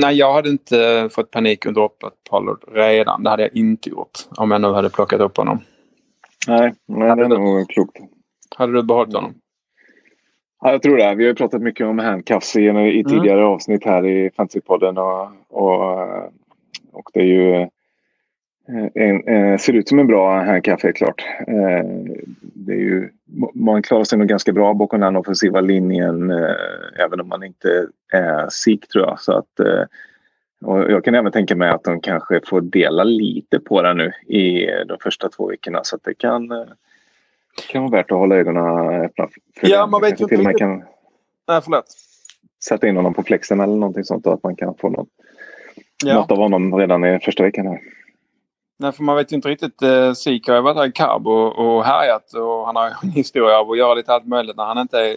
[0.00, 3.22] nej, jag hade inte fått panik och droppat Pollard redan.
[3.22, 5.60] Det hade jag inte gjort om jag nu hade plockat upp honom.
[6.48, 7.96] Nej, nej det är nog klokt.
[8.56, 9.34] Hade du behållit honom?
[10.60, 11.14] Ja, jag tror det.
[11.14, 13.52] Vi har ju pratat mycket om handcuffs i, i tidigare mm.
[13.52, 14.98] avsnitt här i Fantasypodden.
[14.98, 15.90] Och, och,
[16.92, 17.68] och det är ju Eh,
[18.94, 21.24] en, en, ser ut som en bra handcuff helt klart.
[21.46, 21.84] Eh,
[22.38, 23.10] det är ju,
[23.54, 27.86] man klarar sig nog ganska bra bakom den offensiva linjen eh, även om man inte
[28.12, 29.20] är sik tror jag.
[29.20, 29.60] Så att,
[30.64, 34.12] och jag kan även tänka mig att de kanske får dela lite på den nu
[34.26, 36.48] i de första två veckorna så att det kan,
[37.68, 39.28] kan vara värt att hålla ögonen öppna.
[39.60, 40.58] För ja, man vet ju inte riktigt.
[40.58, 40.84] Kan
[41.48, 41.84] Nej, förlåt.
[42.64, 45.08] Sätta in honom på flexen eller någonting sånt och att man kan få något,
[46.04, 46.14] ja.
[46.14, 47.66] något av honom redan i första veckan.
[47.66, 47.80] Här.
[48.78, 49.82] Nej, för man vet ju inte riktigt.
[49.82, 53.10] Eh, Sik har ju varit här i Cabo och, och härjat och han har en
[53.14, 55.16] historia av att göra lite allt möjligt när han inte är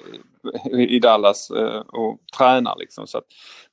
[0.79, 2.75] i Dallas eh, och tränar.
[2.79, 3.07] Liksom.
[3.07, 3.21] Så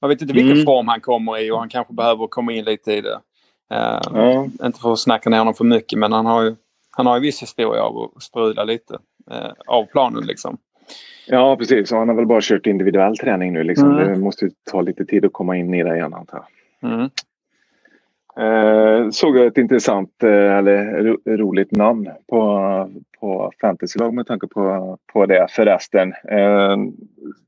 [0.00, 0.64] man vet inte vilken mm.
[0.64, 3.20] form han kommer i och han kanske behöver komma in lite i det.
[3.70, 4.50] Eh, mm.
[4.64, 6.54] Inte för att snacka ner honom för mycket men han har ju,
[6.90, 8.98] han har ju viss historia av att strula lite
[9.30, 10.58] eh, av planen liksom.
[11.26, 13.64] Ja precis, och han har väl bara kört individuell träning nu.
[13.64, 13.90] Liksom.
[13.90, 14.12] Mm.
[14.12, 16.44] Det måste ta lite tid att komma in i det igen antar
[16.80, 16.92] jag.
[16.92, 17.10] Mm.
[18.36, 22.90] Eh, såg jag ett intressant eh, eller ro, roligt namn på,
[23.20, 26.12] på fantasylag med tanke på, på det förresten.
[26.28, 26.76] Eh,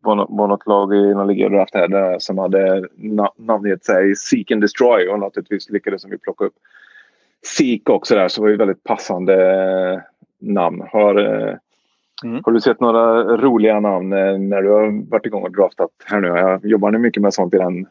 [0.00, 4.16] var, var något lag i någon liga draft här där, som hade na, namngett sig
[4.16, 6.54] Seek and Destroy och naturligtvis lyckades vi plocka upp
[7.46, 9.34] Seek också där så var det väldigt passande
[9.92, 10.00] eh,
[10.38, 10.82] namn.
[10.92, 11.54] Har, eh,
[12.24, 12.40] mm.
[12.44, 16.20] har du sett några roliga namn eh, när du har varit igång och draftat här
[16.20, 16.28] nu?
[16.28, 17.86] Jag jobbar ni mycket med sånt i den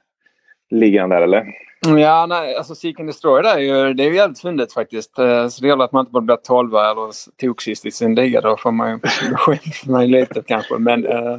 [0.74, 1.46] ligan där eller?
[1.88, 5.20] Ja, nej, alltså Seek and Destroy där är ju, det är ju jävligt fyndigt faktiskt.
[5.20, 8.42] Eh, så det gäller att man inte bara blir 12 eller toksist i sin liga.
[8.42, 10.78] Då får man ju lite kanske.
[10.78, 11.38] Men, uh,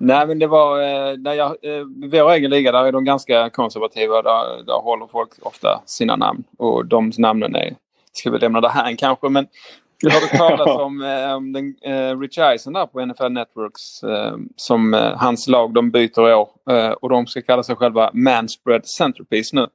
[0.00, 0.78] nej, men det var...
[0.78, 4.22] Uh, när jag, uh, vår egen liga där är de ganska konservativa.
[4.22, 6.44] Där, där håller folk ofta sina namn.
[6.58, 7.74] Och de namnen är...
[8.12, 9.28] Ska vi lämna det här kanske.
[9.28, 9.46] Men
[10.00, 14.02] jag har hört talas om eh, den, eh, Rich Eisen där på NFL Networks.
[14.02, 16.48] Eh, som eh, hans lag de byter år.
[16.70, 19.66] Eh, och de ska kalla sig själva Manspread Centerpiece nu.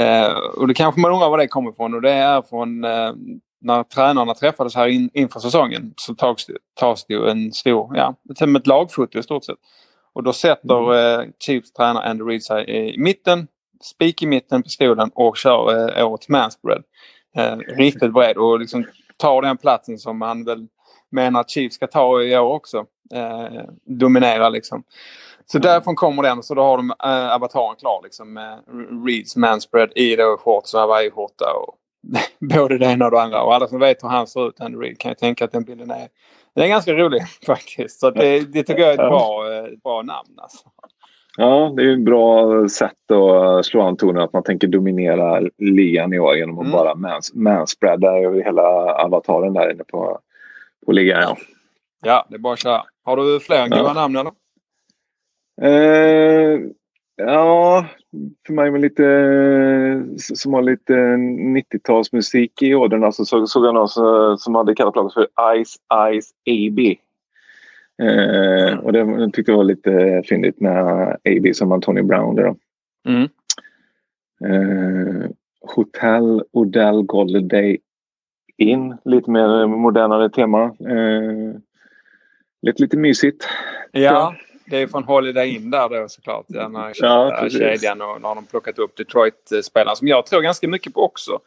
[0.00, 1.94] Eh, och det kanske man undrar var det kommer ifrån.
[1.94, 3.12] Och det är från eh,
[3.60, 5.94] när tränarna träffades här in, inför säsongen.
[5.96, 6.46] Så tas
[6.80, 9.56] tas det ju en stor, ja, som ett lagfoto i stort sett.
[10.14, 11.32] Och då sätter mm.
[11.46, 13.46] Chiefs tränare Andy Reid sig i mitten.
[13.82, 16.82] Spik i mitten på stolen och kör eh, årets manspread.
[17.36, 18.84] Eh, riktigt bred och liksom
[19.22, 20.66] tar den platsen som han väl
[21.10, 22.86] menar att Chiefs ska ta i år också.
[23.14, 24.82] Eh, dominera liksom.
[25.46, 25.66] Så mm.
[25.66, 26.42] därifrån kommer den.
[26.42, 28.58] Så då har de äh, avataren klar liksom med
[29.06, 31.44] Reeds manspread i då shorts och Hawaii-skjorta.
[31.44, 31.74] Och
[32.54, 33.42] både det ena och det andra.
[33.42, 35.64] Och alla som vet hur han ser ut, Andy Reid, kan ju tänka att den
[35.64, 36.08] bilden är,
[36.54, 38.00] den är ganska rolig faktiskt.
[38.00, 40.34] Så det, det tycker jag är ett bra, ett bra namn.
[40.36, 40.68] Alltså.
[41.38, 46.12] Ja, det är ett bra sätt att slå an tonen att man tänker dominera ligan
[46.12, 46.72] i år genom att mm.
[46.72, 48.62] bara mans, manspreada över hela
[48.94, 50.18] avataren där inne på,
[50.86, 51.22] på ligan.
[51.22, 51.36] Ja.
[52.02, 52.82] ja, det är bara att köra.
[53.04, 53.92] Har du fler ja.
[53.92, 54.32] namn eller?
[55.62, 56.60] Eh,
[57.16, 57.86] ja,
[58.46, 59.04] för mig med lite
[60.18, 64.96] som har lite 90-talsmusik i ådrorna så såg, såg jag någon som, som hade kallat
[64.96, 65.26] laget för
[65.64, 65.76] Ice
[66.20, 66.78] Ice AB.
[68.02, 72.34] Eh, och det, det tyckte jag var lite fyndigt med AB som Antonio Brown.
[72.34, 72.54] Där
[73.08, 73.28] mm.
[74.44, 77.76] eh, Hotel Odell Golden
[78.56, 80.64] In, lite mer modernare tema.
[80.64, 81.54] Eh,
[82.62, 83.48] lite, lite mysigt.
[83.92, 84.34] Ja,
[84.72, 86.44] det är från Holiday In där då såklart.
[86.48, 90.68] Den här ja, kedjan och nu har de plockat upp Detroit-spelaren som jag tror ganska
[90.68, 91.38] mycket på också.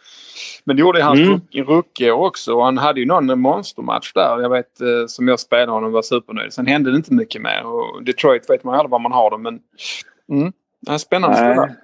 [0.63, 1.41] Men det gjorde hans mm.
[1.53, 4.41] rookie också och han hade ju någon monstermatch där.
[4.41, 6.53] Jag vet eh, som jag spelade honom var supernöjd.
[6.53, 9.31] Sen hände det inte mycket mer och Detroit vet man ju aldrig var man har
[9.31, 9.59] dem men
[10.29, 11.75] mm, det är spännande spelare.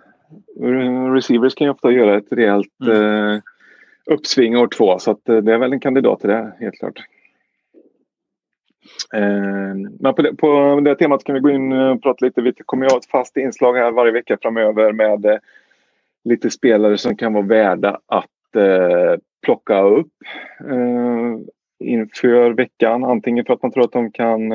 [1.15, 3.29] Receivers kan ju ofta göra ett rejält mm.
[3.29, 3.39] eh,
[4.05, 6.99] uppsving år två så att, eh, det är väl en kandidat till det helt klart.
[9.13, 12.41] Eh, men på det, på det temat kan vi gå in eh, och prata lite.
[12.41, 15.37] Vi kommer att ha ett fast inslag här varje vecka framöver med eh,
[16.23, 18.27] lite spelare som kan vara värda att
[19.45, 20.13] plocka upp
[21.79, 23.03] inför veckan.
[23.03, 24.49] Antingen för att man tror att de kan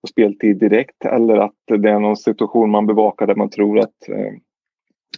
[0.00, 4.08] få speltid direkt eller att det är någon situation man bevakar där man tror att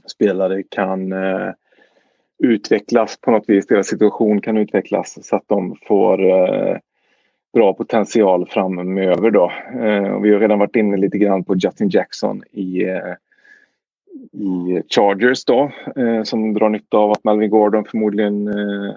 [0.07, 1.15] spelare kan
[2.39, 3.67] utvecklas på något vis.
[3.67, 6.77] Deras situation kan utvecklas så att de får eh,
[7.57, 9.31] bra potential framöver.
[9.31, 9.53] Då.
[9.73, 13.15] Eh, vi har redan varit inne lite grann på Justin Jackson i, eh,
[14.33, 18.95] i Chargers då, eh, som drar nytta av att Melvin Gordon förmodligen eh,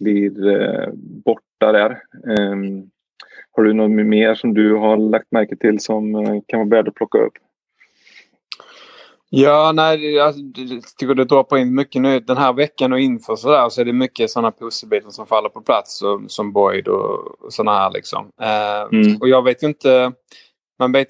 [0.00, 0.88] blir eh,
[1.24, 2.02] borta där.
[2.38, 2.90] Ehm,
[3.52, 6.88] har du något mer som du har lagt märke till som eh, kan vara värt
[6.88, 7.34] att plocka upp?
[9.36, 10.34] Ja, nej, jag
[10.98, 12.20] tycker du droppar in mycket nu.
[12.20, 15.48] Den här veckan och inför så, där, så är det mycket sådana pusselbitar som faller
[15.48, 18.30] på plats som, som Boyd och sådana här liksom.
[18.40, 19.16] Eh, mm.
[19.20, 20.12] Och jag vet inte.
[20.78, 21.08] Man vet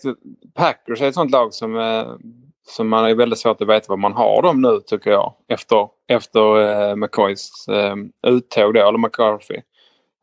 [0.55, 2.07] Packers är ett sånt lag som, eh,
[2.69, 5.35] som man är väldigt svårt att veta vad man har dem nu tycker jag.
[5.49, 7.95] Efter, efter eh, McCoys eh,
[8.27, 9.57] uttåg då, eller McCarthy.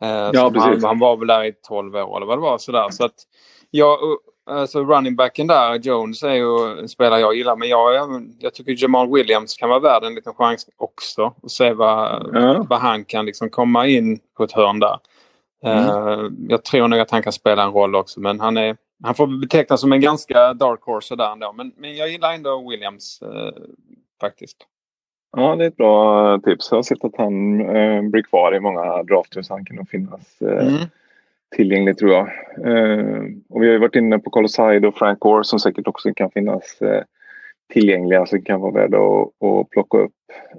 [0.04, 2.58] Eh, ja, han, han, var väl där i 12 år eller vad det var.
[2.58, 2.90] Sådär.
[2.90, 3.16] Så att
[3.72, 3.98] jag,
[4.46, 7.56] alltså running backen där, Jones, är ju en spelare jag gillar.
[7.56, 11.34] Men jag, jag tycker Jamal Williams kan vara värd en liten chans också.
[11.42, 12.66] Och se vad, ja.
[12.70, 15.00] vad han kan liksom komma in på ett hörn där.
[15.64, 15.90] Mm.
[15.90, 18.20] Uh, jag tror nog att han kan spela en roll också.
[18.20, 21.54] Men han, är, han får betecknas som en ganska dark horse där ändå.
[21.54, 23.52] Men, men jag gillar ändå Williams uh,
[24.22, 24.58] faktiskt.
[25.38, 26.72] Ja, det är ett bra tips.
[26.72, 29.90] Jag har sett att han uh, blir kvar i många drafter så han kan nog
[29.90, 30.78] finnas mm
[31.56, 32.28] tillgänglig tror jag.
[32.66, 36.14] Eh, och vi har ju varit inne på Coloside och Frank Gore som säkert också
[36.14, 37.04] kan finnas eh,
[37.74, 40.12] tillgängliga som kan vara värda att, att plocka upp.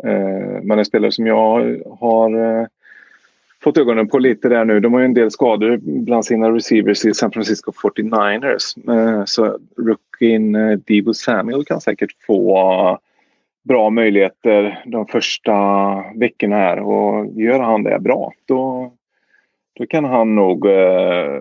[0.04, 2.66] Eh, men en spelare som jag har eh,
[3.62, 4.80] fått ögonen på lite där nu.
[4.80, 8.90] De har ju en del skador bland sina receivers i San Francisco 49ers.
[8.92, 12.98] Eh, så rookien eh, Debo Samuel kan säkert få eh,
[13.64, 15.54] bra möjligheter de första
[16.14, 18.92] veckorna här och gör han det bra då
[19.74, 21.40] då kan han nog eh,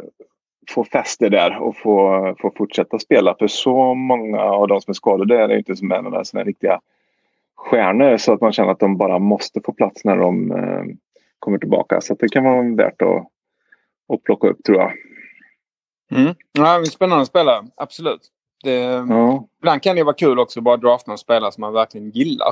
[0.69, 3.35] få fäste där och få, få fortsätta spela.
[3.39, 6.45] För så många av de som är skadade är det inte som är några sådana
[6.45, 6.81] riktiga
[7.55, 10.83] stjärnor så att man känner att de bara måste få plats när de eh,
[11.39, 12.01] kommer tillbaka.
[12.01, 13.27] Så det kan vara värt att,
[14.13, 14.91] att plocka upp tror jag.
[16.11, 16.35] Mm.
[16.51, 18.21] Ja, spännande spelare, absolut.
[18.63, 18.71] Det,
[19.09, 19.47] ja.
[19.59, 22.51] Ibland kan det vara kul också att bara drafta en spelare som man verkligen gillar.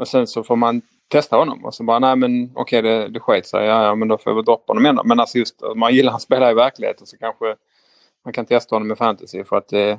[0.00, 1.64] Och sen så får man testa honom.
[1.64, 3.66] Och så bara, nej men okej okay, det, det sket sig.
[3.66, 5.00] Ja, ja, men då får jag väl droppa honom igen.
[5.04, 7.56] Men alltså just man gillar att spela i verkligheten så kanske
[8.24, 9.98] man kan testa honom med fantasy för att det,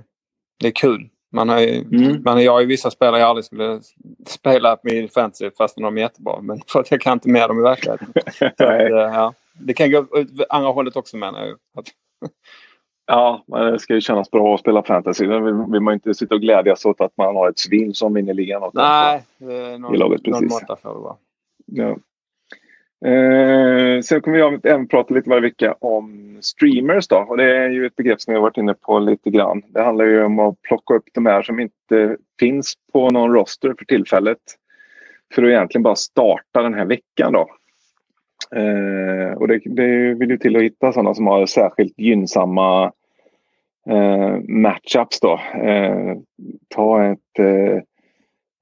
[0.59, 1.09] det är kul.
[1.31, 2.23] Man har ju, mm.
[2.23, 3.81] man, jag har ju vissa spelare jag aldrig skulle
[4.27, 6.41] spela med fantasy fast de är jättebra.
[6.41, 8.07] Men för att jag kan inte med dem i verkligheten.
[8.39, 11.57] att, ja, det kan gå åt andra hållet också menar jag.
[13.05, 15.25] Ja, det ska ju kännas bra att spela fantasy.
[15.25, 18.33] Då vill, man inte sitta och glädjas åt att man har ett svin som vinner
[18.33, 18.71] ligan.
[18.73, 19.23] Nej,
[19.79, 20.41] någon, i laget, precis.
[20.41, 21.15] någon måtta får det vara.
[21.65, 21.97] Ja.
[23.05, 27.07] Eh, sen kommer vi även prata lite varje vecka om streamers.
[27.07, 27.17] Då.
[27.17, 29.61] Och det är ju ett begrepp som vi har varit inne på lite grann.
[29.67, 33.75] Det handlar ju om att plocka upp de här som inte finns på någon roster
[33.77, 34.37] för tillfället.
[35.33, 37.33] För att egentligen bara starta den här veckan.
[37.33, 37.49] Då.
[38.55, 42.91] Eh, och det, det vill ju till att hitta sådana som har särskilt gynnsamma
[43.89, 45.19] eh, matchups.
[45.19, 45.39] Då.
[45.63, 46.17] Eh,
[46.67, 47.81] ta ett, eh,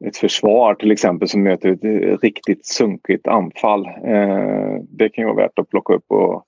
[0.05, 3.85] ett försvar till exempel som möter ett eh, riktigt sunkigt anfall.
[3.85, 6.43] Eh, det kan ju vara värt att plocka upp och,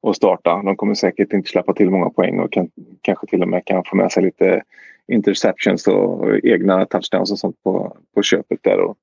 [0.00, 0.62] och starta.
[0.62, 2.70] De kommer säkert inte släppa till många poäng och kan,
[3.02, 4.62] kanske till och med kan få med sig lite
[5.08, 8.80] interceptions och egna touchdowns och sånt på, på köpet där.
[8.80, 8.96] Och,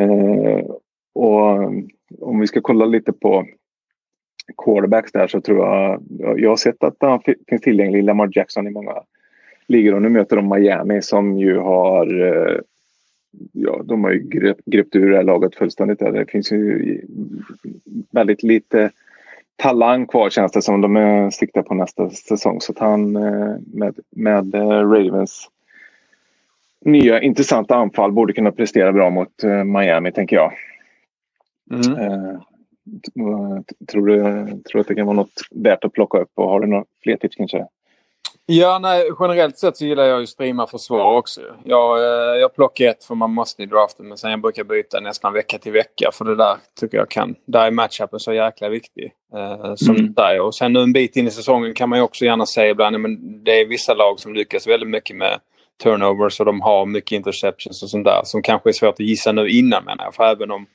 [0.00, 0.64] eh,
[1.14, 1.72] och
[2.20, 3.46] om vi ska kolla lite på
[4.64, 6.02] quarterbacks där så tror jag,
[6.40, 9.02] jag har sett att han finns tillgänglig Lamar Jackson i många
[9.66, 12.60] ligor och nu möter de Miami som ju har eh,
[13.52, 15.98] Ja, de har ju gröpt, gröpt ur det här laget fullständigt.
[15.98, 17.00] Det finns ju
[18.10, 18.90] väldigt lite
[19.56, 20.80] talang kvar känns det som.
[20.80, 22.60] De eh, siktar på nästa säsong.
[22.60, 25.50] Så att han eh, med, med Ravens
[26.84, 30.52] nya intressanta anfall borde kunna prestera bra mot Miami tänker jag.
[31.70, 31.98] Mm.
[31.98, 32.40] Eh,
[33.92, 36.66] tror, du, tror att det kan vara något värt att plocka upp och har du
[36.66, 37.66] några fler tips kanske?
[38.50, 41.40] Ja, nej, generellt sett så gillar jag ju streama försvar också.
[41.64, 45.00] Jag, eh, jag plockar ett för man måste i draften men sen jag brukar byta
[45.00, 47.34] nästan vecka till vecka för det där tycker jag kan.
[47.46, 49.12] Där är matchupen så jäkla viktig.
[49.34, 50.12] Eh, som mm.
[50.12, 50.40] där.
[50.40, 53.00] Och sen nu en bit in i säsongen kan man ju också gärna säga ibland
[53.00, 55.40] men det är vissa lag som lyckas väldigt mycket med
[55.82, 59.32] turnovers och de har mycket interceptions och sånt där som kanske är svårt att gissa
[59.32, 60.14] nu innan menar jag.
[60.14, 60.66] För även om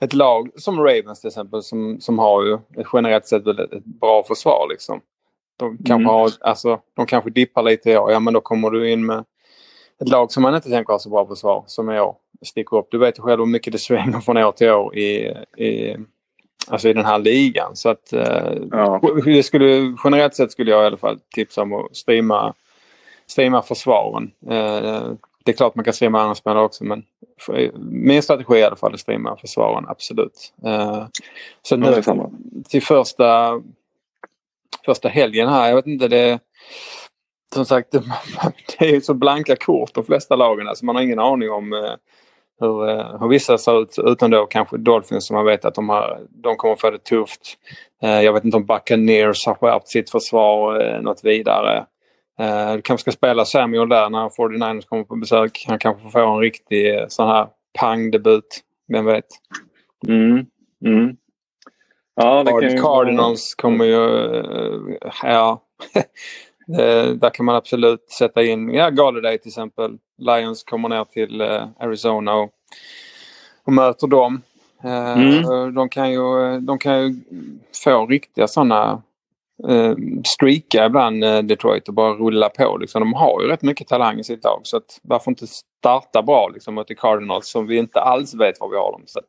[0.00, 2.58] ett lag som Ravens till exempel som, som har ju
[2.92, 4.66] generellt sett ett bra försvar.
[4.70, 5.00] Liksom.
[5.56, 6.06] De kanske, Mm.
[6.06, 8.12] har, alltså, de kanske dippar lite i år.
[8.12, 9.24] Ja, men då kommer du in med
[10.00, 12.16] ett lag som man inte tänker ha så bra försvar som i år.
[12.42, 12.88] Sticker upp.
[12.90, 15.96] Du vet ju själv hur mycket det svänger från år till år i, i,
[16.68, 17.76] alltså i den här ligan.
[17.76, 19.00] Så att eh, Ja.
[19.24, 22.54] det skulle, generellt sett skulle jag i alla fall tipsa om att streama,
[23.26, 24.30] streama försvaren.
[24.50, 25.02] Eh,
[25.44, 27.04] det är klart man kan streama andra spelare också men
[27.90, 30.52] min strategi är i alla fall att streama försvaren, absolut.
[30.64, 31.06] Eh,
[31.62, 32.02] så nu
[32.68, 33.60] till första,
[34.84, 36.38] första helgen här, jag vet inte det
[37.54, 38.02] som sagt, det,
[38.78, 40.68] det är ju så blanka kort de flesta lagen.
[40.68, 41.94] Alltså man har ingen aning om eh,
[42.60, 43.98] hur, eh, hur vissa ser ut.
[43.98, 47.58] Utan då kanske Dolphins som man vet att de, har, de kommer få det tufft.
[48.00, 51.86] Jag vet inte om Buccaneers har skärpt sitt försvar något vidare.
[52.38, 55.64] Eh, du kanske ska spela Samuel där när 49ers kommer på besök.
[55.68, 58.60] Han kanske får en riktig eh, sån här pangdebut.
[58.88, 59.26] Vem vet?
[60.08, 60.46] Mm.
[60.84, 61.16] Mm.
[62.16, 64.36] Ja, det kan ju Cardinals kommer ju...
[64.36, 65.62] eh, Ja.
[67.16, 69.98] Där kan man absolut sätta in ja, Galladay till exempel.
[70.18, 71.40] Lions kommer ner till
[71.80, 72.50] Arizona och,
[73.64, 74.42] och möter dem.
[74.82, 75.74] Mm.
[75.74, 77.14] de, kan ju, de kan ju
[77.84, 79.02] få riktiga sådana
[79.68, 79.94] eh,
[80.26, 82.76] streaka ibland eh, Detroit och bara rulla på.
[82.76, 83.00] Liksom.
[83.00, 86.48] De har ju rätt mycket talang i sitt lag så att varför inte starta bra
[86.54, 89.02] liksom, mot Cardinals som vi inte alls vet var vi har dem.
[89.06, 89.24] Så att,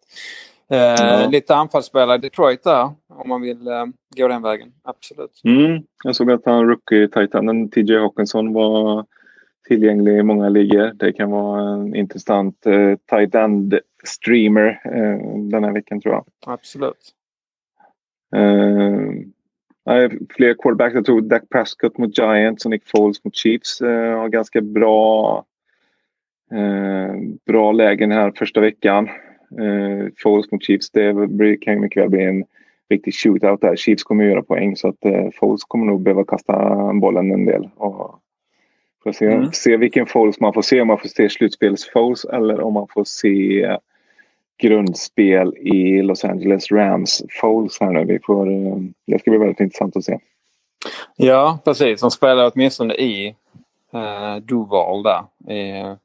[0.71, 1.27] eh, Ja.
[1.27, 3.85] Lite anfallsspelare i Detroit där om man vill eh,
[4.17, 4.71] gå den vägen.
[4.83, 5.41] Absolut.
[5.43, 5.83] Mm.
[6.03, 9.05] Jag såg att han rookie-titanen TJ Hawkinson var
[9.67, 10.91] tillgänglig i många ligor.
[10.93, 16.25] Det kan vara en intressant eh, tight end-streamer eh, den här veckan tror jag.
[16.45, 17.11] Absolut.
[18.35, 18.99] Eh,
[19.85, 20.95] nej, fler quarterbacks.
[20.95, 25.43] Jag tror Dak Prescott mot Giants och Nick Foles mot Chiefs eh, har ganska bra,
[26.51, 29.09] eh, bra lägen här första veckan.
[29.59, 32.43] Eh, Foles mot Chiefs, det blir- kan ju mycket väl bli en
[32.89, 33.75] riktig shootout där.
[33.75, 37.45] Chiefs kommer att göra poäng så att eh, Foles kommer nog behöva kasta bollen en
[37.45, 37.69] del.
[37.75, 38.19] Och
[39.03, 39.51] får se, Mm.
[39.51, 40.81] se vilken Foles man får se.
[40.81, 43.77] Om man får se slutspels-Foles eller om man får se
[44.57, 48.05] grundspel i Los Angeles Rams Foles här nu.
[48.05, 48.75] Vi får, eh,
[49.07, 50.19] det ska bli väldigt intressant att se.
[51.15, 52.01] Ja, precis.
[52.01, 53.35] De spelar åtminstone i
[53.93, 55.53] eh, Duval där.
[55.53, 55.95] I,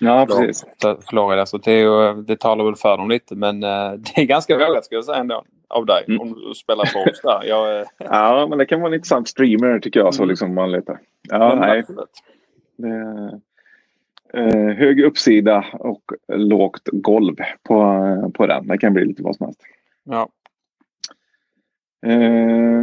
[0.00, 0.64] Ja, precis.
[1.10, 1.46] Florida.
[1.46, 3.34] Så det, är ju, det talar väl för dem lite.
[3.34, 5.44] Men eh, det är ganska vågat ska jag säga ändå.
[5.68, 6.04] Av dig.
[6.08, 6.20] Mm.
[6.20, 7.44] Om du spelar Foles där.
[7.44, 10.14] Jag, eh, Ja, men det kan vara en intressant streamer tycker jag.
[10.14, 10.28] Så Mm.
[10.30, 10.98] liksom man letar.
[11.28, 11.78] Ja, men nej.
[11.78, 12.10] absolut.
[12.76, 13.40] Det
[14.34, 18.66] eh, hög uppsida och lågt golv på, på den.
[18.66, 19.62] Det kan bli lite vad som helst.
[20.04, 20.28] Ja.
[22.06, 22.82] Eh,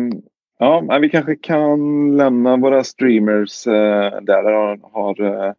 [0.59, 4.43] ja, men vi kanske kan lämna våra streamers eh, där.
[4.43, 5.53] Har, har eh,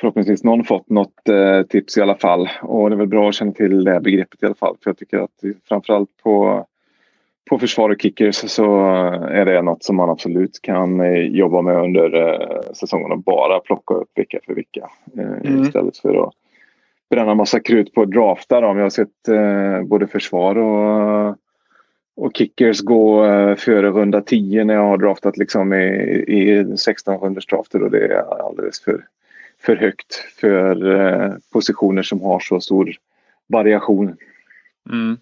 [0.00, 2.48] förhoppningsvis någon fått något eh, tips i alla fall.
[2.62, 4.76] Och det är väl bra att känna till det begreppet i alla fall.
[4.82, 6.66] För jag tycker att framförallt på,
[7.50, 8.80] på försvar och kickers så
[9.30, 13.60] är det något som man absolut kan eh, jobba med under eh, säsongen och bara
[13.60, 14.90] plocka upp vecka för vecka.
[15.18, 15.62] Eh, Mm.
[15.62, 16.34] Istället för att
[17.10, 18.76] bränna massa krut på att drafta dem.
[18.76, 21.36] Jag har sett både försvar och
[22.16, 23.24] och kickers gå
[23.56, 25.86] före runda 10 när jag har draftat liksom i,
[26.28, 29.06] i 16 runders drafter och det är alldeles för,
[29.58, 32.92] för högt för positioner som har så stor
[33.46, 34.16] variation.
[34.90, 35.16] Mm.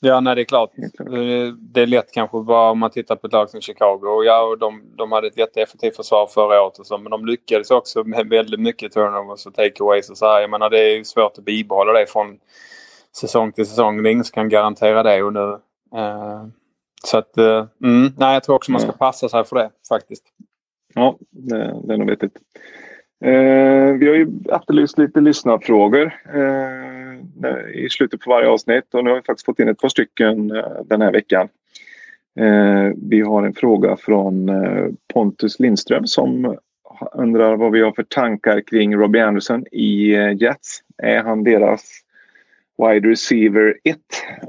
[0.00, 0.70] Ja, nej det är klart.
[1.58, 4.22] Det är lätt kanske bara om man tittar på ett lag som Chicago.
[4.24, 7.70] Ja, och de, de hade ett jätteeffektivt försvar förra året och så, men de lyckades
[7.70, 10.40] också med väldigt mycket turnovers och takeaways och så här.
[10.40, 12.38] Jag menar det är ju svårt att bibehålla det från
[13.16, 14.02] säsong till säsong.
[14.02, 15.58] Det är ingen som kan garantera det och nu.
[15.96, 16.46] Eh,
[17.04, 20.24] så att, eh, mm, nej jag tror också man ska passa sig för det faktiskt.
[20.94, 22.36] Ja, det, det är nog vettigt.
[23.24, 29.10] Eh, vi har ju efterlyst lite lyssnarfrågor eh, i slutet på varje avsnitt och nu
[29.10, 31.48] har vi faktiskt fått in ett par stycken eh, den här veckan.
[32.40, 36.56] Eh, vi har en fråga från eh, Pontus Lindström som
[37.12, 40.80] undrar vad vi har för tankar kring Robbie Anderson i eh, Jets.
[41.02, 42.00] Är han deras
[42.78, 43.96] wide receiver 1?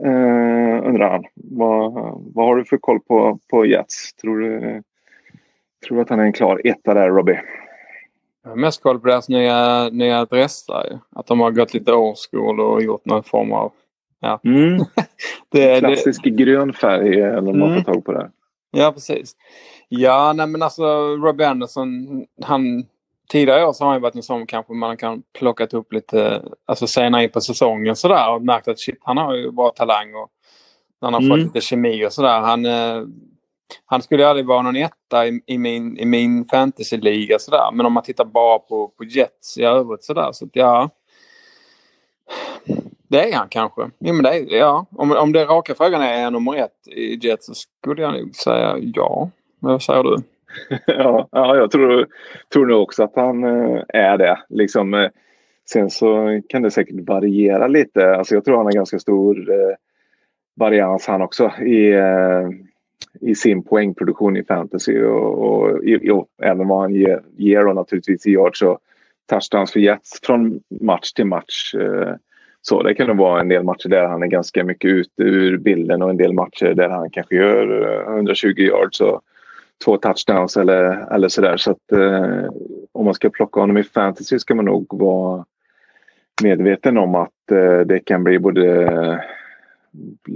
[0.06, 1.24] Eh, undrar han.
[1.34, 1.94] Vad,
[2.34, 4.14] vad har du för koll på, på Jets?
[4.14, 4.82] Tror du,
[5.88, 7.40] tror du att han är en klar etta där, Robbie?
[8.56, 11.00] Mest koll på deras nya, nya dressar.
[11.16, 13.72] Att de har gått lite old school och gjort någon form av...
[14.46, 14.78] Mm.
[15.52, 17.84] Det, det, Klassisk grön färg eller man Mm.
[17.84, 18.30] får tag på det.
[18.72, 19.36] Ja, precis.
[19.90, 20.84] Ja, nej men alltså
[21.16, 22.08] Robbie Anderson,
[22.44, 22.86] han...
[23.30, 26.42] Tidigare år så har han ju varit en sån kanske man kan plockat upp lite
[26.66, 30.16] alltså senare in på säsongen sådär och märkt att shit, han har ju bra talang
[30.16, 30.30] och
[31.02, 31.30] han har Mm.
[31.32, 32.40] fått lite kemi och sådär.
[32.40, 33.02] Han, eh,
[33.86, 37.72] han skulle ju aldrig vara någon etta i, i min, i min fantasyliga sådär.
[37.74, 40.90] Men om man tittar bara på, på Jets i övrigt sådär så att ja.
[43.08, 43.82] Det är han kanske.
[44.00, 44.86] Ja, men det är, ja.
[44.92, 48.14] Om, om det raka frågan är, är han nummer ett i Jets så skulle jag
[48.14, 49.30] nog säga ja.
[49.60, 50.18] Vad säger du?
[50.86, 52.08] ja, ja, jag tror,
[52.54, 54.40] tror nog också att han eh, är det.
[54.50, 55.10] Liksom, eh,
[55.70, 58.16] sen så kan det säkert variera lite.
[58.16, 59.76] Alltså jag tror han har ganska stor eh,
[60.56, 62.50] varians han också i, eh,
[63.22, 65.82] i sin poängproduktion i fantasy och, och,
[66.12, 68.80] och även vad han ger, ger och naturligtvis i yards och
[69.30, 71.76] touchdowns för Jets från match till match.
[71.76, 72.16] Eh,
[72.62, 75.58] så det kan nog vara en del matcher där han är ganska mycket ute ur
[75.58, 79.22] bilden och en del matcher där han kanske gör eh, 120 yards och
[79.86, 81.58] två touchdowns eller, eller sådär.
[81.58, 82.50] Så att eh,
[82.92, 85.46] om man ska plocka honom i fantasy ska man nog vara
[86.44, 89.24] medveten om att eh, det kan bli både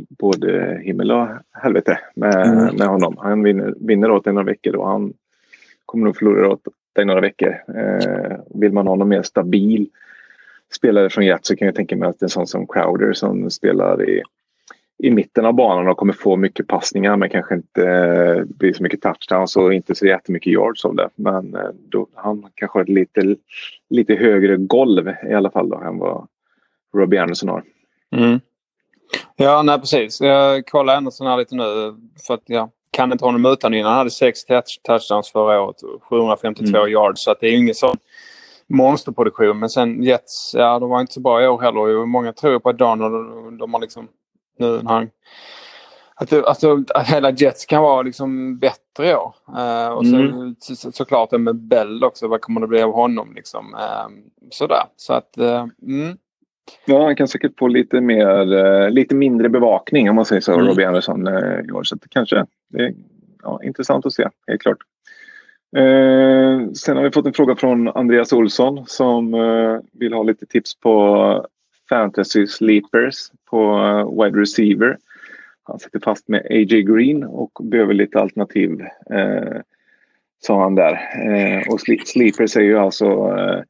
[0.10, 2.76] både himmel och helvete med, mm.
[2.76, 3.18] med honom.
[3.20, 5.14] Han vinner, vinner åt dig några veckor och han
[5.86, 7.56] kommer nog förlora åt dig några veckor.
[7.76, 9.90] Eh, vill man ha någon mer stabil
[10.76, 14.10] spelare från Jets så kan jag tänka mig att en sån som Crowder som spelar
[14.10, 14.24] i,
[15.04, 18.84] i mitten av banan och kommer få mycket passningar men kanske inte eh, blir så
[18.84, 21.10] mycket touchdowns och inte så jättemycket yards av det.
[21.16, 23.36] Men eh, då, han kanske har ett lite,
[23.90, 26.28] lite högre golv i alla fall då, än vad
[26.94, 27.64] Robbie Anderson har.
[28.16, 28.40] Mm.
[29.36, 30.22] Ja, nej precis.
[30.22, 31.96] Jag kollar Anderson här lite nu
[32.28, 33.90] för att jag kan inte honom utan innan.
[33.90, 34.40] Han hade sex
[34.84, 36.92] touchdowns förra året och 752 mm.
[36.92, 37.24] yards.
[37.24, 37.98] Så att det är ingen sån
[38.68, 39.60] monsterproduktion.
[39.60, 42.06] Men sen Jets, ja de var inte så bra i år heller.
[42.06, 44.08] Många tror på att Donald, de har liksom
[44.60, 45.10] nu när han
[46.22, 46.64] att, att,
[46.96, 49.36] att hela Jets kan vara liksom bättre i år.
[49.50, 50.56] Uh, och mm.
[50.60, 52.28] så, såklart det med Bell också.
[52.28, 53.34] Vad kommer det bli av honom?
[53.36, 53.74] Liksom.
[53.74, 54.08] Uh,
[54.52, 54.84] sådär.
[54.96, 56.18] Så att, uh, mm.
[56.86, 60.68] Ja, han kan säkert få lite, mer, lite mindre bevakning om man säger så, mm.
[60.68, 61.28] Robbie Anderson
[61.68, 61.84] i år.
[61.84, 62.94] Så det kanske det är
[63.44, 64.78] ja, intressant att se, helt klart.
[65.78, 70.46] Eh, sen har vi fått en fråga från Andreas Olsson som eh, vill ha lite
[70.46, 71.46] tips på
[71.90, 74.98] fantasy sleepers på uh, wide receiver.
[75.64, 76.82] Han sitter fast med A.J.
[76.82, 78.82] Green och behöver lite alternativ.
[79.12, 79.62] Eh,
[80.40, 80.94] sa han där.
[81.28, 83.06] Eh, och sleepers är ju alltså
[83.38, 83.62] eh,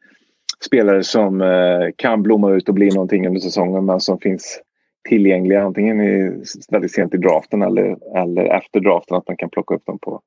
[0.66, 4.62] spelare som eh, kan blomma ut och bli någonting under säsongen men som finns
[5.10, 9.18] tillgängliga antingen i, väldigt sent i draften eller, eller efter draften.
[9.18, 10.22] Att man kan plocka upp dem på,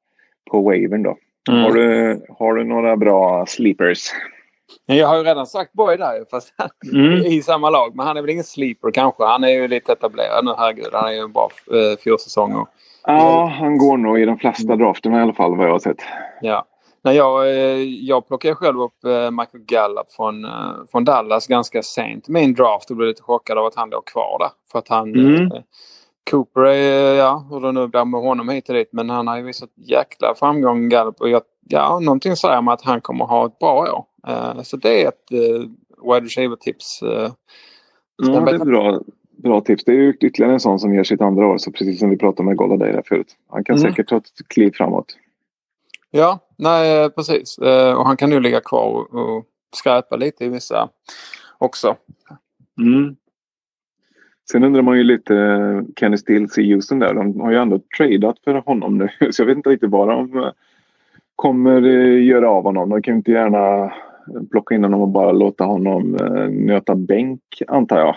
[0.51, 1.17] på wavern då.
[1.51, 1.63] Mm.
[1.63, 3.99] Har, du, har du några bra sleepers?
[4.87, 6.55] Jag har ju redan sagt Boy där fast
[6.93, 7.13] mm.
[7.13, 7.97] i samma lag.
[7.97, 9.25] Men han är väl ingen sleeper kanske.
[9.25, 10.51] Han är ju lite etablerad nu.
[10.59, 12.67] Herregud, han är ju en bra eh, fjolsäsong.
[13.07, 14.79] Ja, han går nog i de flesta mm.
[14.79, 16.03] drafterna i alla fall vad jag har sett.
[16.41, 16.67] Ja.
[17.05, 20.51] Nej, jag, eh, jag plockade själv upp eh, Michael Gallup från, eh,
[20.91, 24.05] från Dallas ganska sent i min draft och blev lite chockad av att han låg
[24.05, 24.51] kvar där.
[24.73, 25.15] För att han...
[25.15, 25.51] Mm.
[26.31, 28.89] Cooper är, ja, hur det nu blir med honom hit och dit.
[28.93, 31.21] Men han har ju visat jäkla framgång Gallup.
[31.21, 34.05] Och jag, ja, någonting säger mig att han kommer ha ett bra år.
[34.29, 35.61] Uh, så det är ett uh,
[36.13, 37.03] wide receiver-tips.
[37.03, 37.11] Uh,
[38.17, 39.01] ja, det är bra,
[39.37, 39.85] bra tips.
[39.85, 41.59] Det är ju ytterligare en sån som ger sitt andra år.
[41.59, 43.37] Så precis som vi pratade med Golladay där förut.
[43.49, 43.91] Han kan mm.
[43.91, 45.07] säkert ta ett kliv framåt.
[46.11, 47.59] Ja, nej eh, precis.
[47.59, 49.45] Eh, och han kan nu ligga kvar och, och
[49.77, 50.89] skräpa lite i vissa
[51.59, 51.97] också.
[52.81, 53.17] Mm.
[54.51, 57.15] Sen undrar man ju lite eh, Kenny Stills i Houston där.
[57.15, 59.09] De har ju ändå tradeat för honom nu.
[59.33, 60.51] Så jag vet inte riktigt vad de
[61.37, 61.81] kommer
[62.19, 62.89] göra av honom.
[62.89, 63.93] De kan ju inte gärna
[64.51, 66.11] plocka in honom och bara låta honom
[66.51, 68.17] nöta bänk antar jag.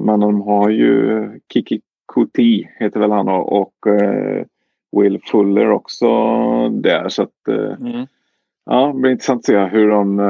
[0.00, 1.80] Men de har ju Kiki
[2.14, 3.74] Kuti heter väl han och
[5.00, 6.08] Will Fuller också
[6.68, 7.08] där.
[7.08, 7.48] Så att,
[7.80, 8.06] mm.
[8.70, 10.20] ja, det blir intressant att se hur de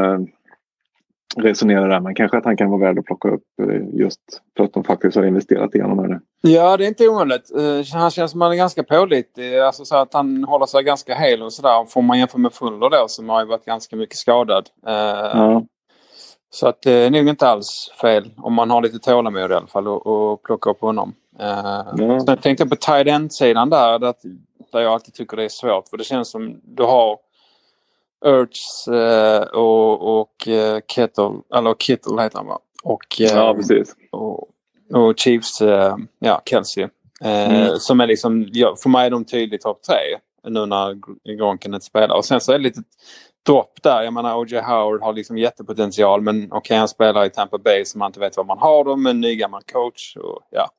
[1.37, 2.01] resonera där.
[2.01, 4.21] Men kanske att han kan vara värd att plocka upp eh, just
[4.57, 5.99] för att de faktiskt har investerat i honom.
[5.99, 6.21] Här.
[6.41, 7.51] Ja, det är inte ovanligt.
[7.57, 9.59] Eh, han känns som han är ganska pålitlig.
[9.59, 11.85] Alltså så att han håller sig ganska hel och sådär.
[11.89, 14.69] Får man jämföra med Fuller då som har varit ganska mycket skadad.
[14.87, 15.65] Eh, ja.
[16.51, 19.67] Så att det är nog inte alls fel om man har lite tålamod i alla
[19.67, 21.15] fall och, och plocka upp honom.
[21.39, 22.21] Ja.
[22.27, 23.99] Sen tänkte jag på tight end-sidan där,
[24.73, 25.89] där jag alltid tycker det är svårt.
[25.89, 27.18] För det känns som du har
[28.25, 32.59] Ertz eh, och, och eh, Kettle, eller Kittle heter han va?
[32.83, 33.95] Och, eh, ja, precis.
[34.11, 34.49] Och,
[34.95, 36.89] och Chiefs, eh, ja, Kelsey.
[37.25, 37.79] Eh, mm.
[37.79, 40.18] Som är liksom, ja, för mig är de tydligt topp tre.
[40.51, 40.99] Nu när
[41.37, 42.16] Gronken inte spelar.
[42.16, 42.83] Och sen så är det lite
[43.47, 44.03] dropp där.
[44.03, 44.61] Jag menar O.J.
[44.61, 48.20] Howard har liksom jättepotential men okej okay, han spelar i Tampa Bay så man inte
[48.20, 49.07] vet vad man har dem.
[49.07, 50.16] En ny gammal coach.
[50.16, 50.70] Och, ja.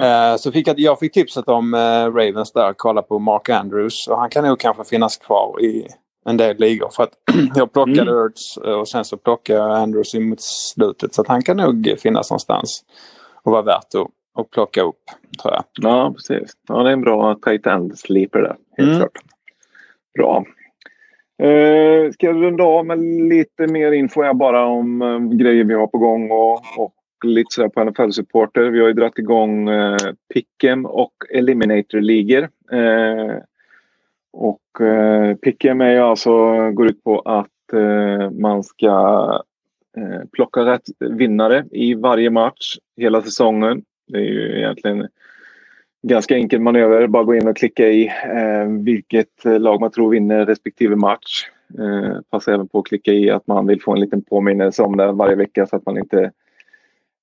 [0.00, 4.08] Uh, så fick jag, jag fick tipset om uh, Ravens där, kolla på Mark Andrews
[4.08, 5.88] och han kan nog kanske finnas kvar i,
[6.24, 6.88] en del ligor.
[6.88, 7.12] För att
[7.54, 8.26] jag plockade mm.
[8.26, 11.14] Ertz och sen så plockade jag Andrews mot slutet.
[11.14, 12.84] Så att han kan nog finnas någonstans
[13.42, 15.00] och vara värt att, att plocka upp.
[15.42, 15.64] Tror jag.
[15.72, 16.52] Ja, precis.
[16.68, 18.56] Ja, det är en bra tight end sleeper där.
[18.76, 18.98] Helt mm.
[18.98, 19.18] klart.
[20.18, 20.44] Bra.
[21.48, 25.86] Eh, ska jag runda av med lite mer info bara om um, grejer vi har
[25.86, 26.94] på gång och, och
[27.24, 28.70] lite sådär på NFL-supporter.
[28.70, 29.96] Vi har ju dragit igång eh,
[30.34, 32.48] Pick'em och Eliminator-ligor.
[32.72, 33.36] Eh,
[34.32, 36.30] och eh, Pick'em är ju alltså,
[36.70, 39.28] går ut på att eh, man ska
[39.96, 43.82] eh, plocka rätt vinnare i varje match hela säsongen.
[44.08, 45.08] Det är ju egentligen
[46.02, 47.06] ganska enkel manöver.
[47.06, 51.48] Bara gå in och klicka i eh, vilket lag man tror vinner respektive match.
[51.78, 54.96] Eh, passa även på att klicka i att man vill få en liten påminnelse om
[54.96, 56.30] det varje vecka så att man inte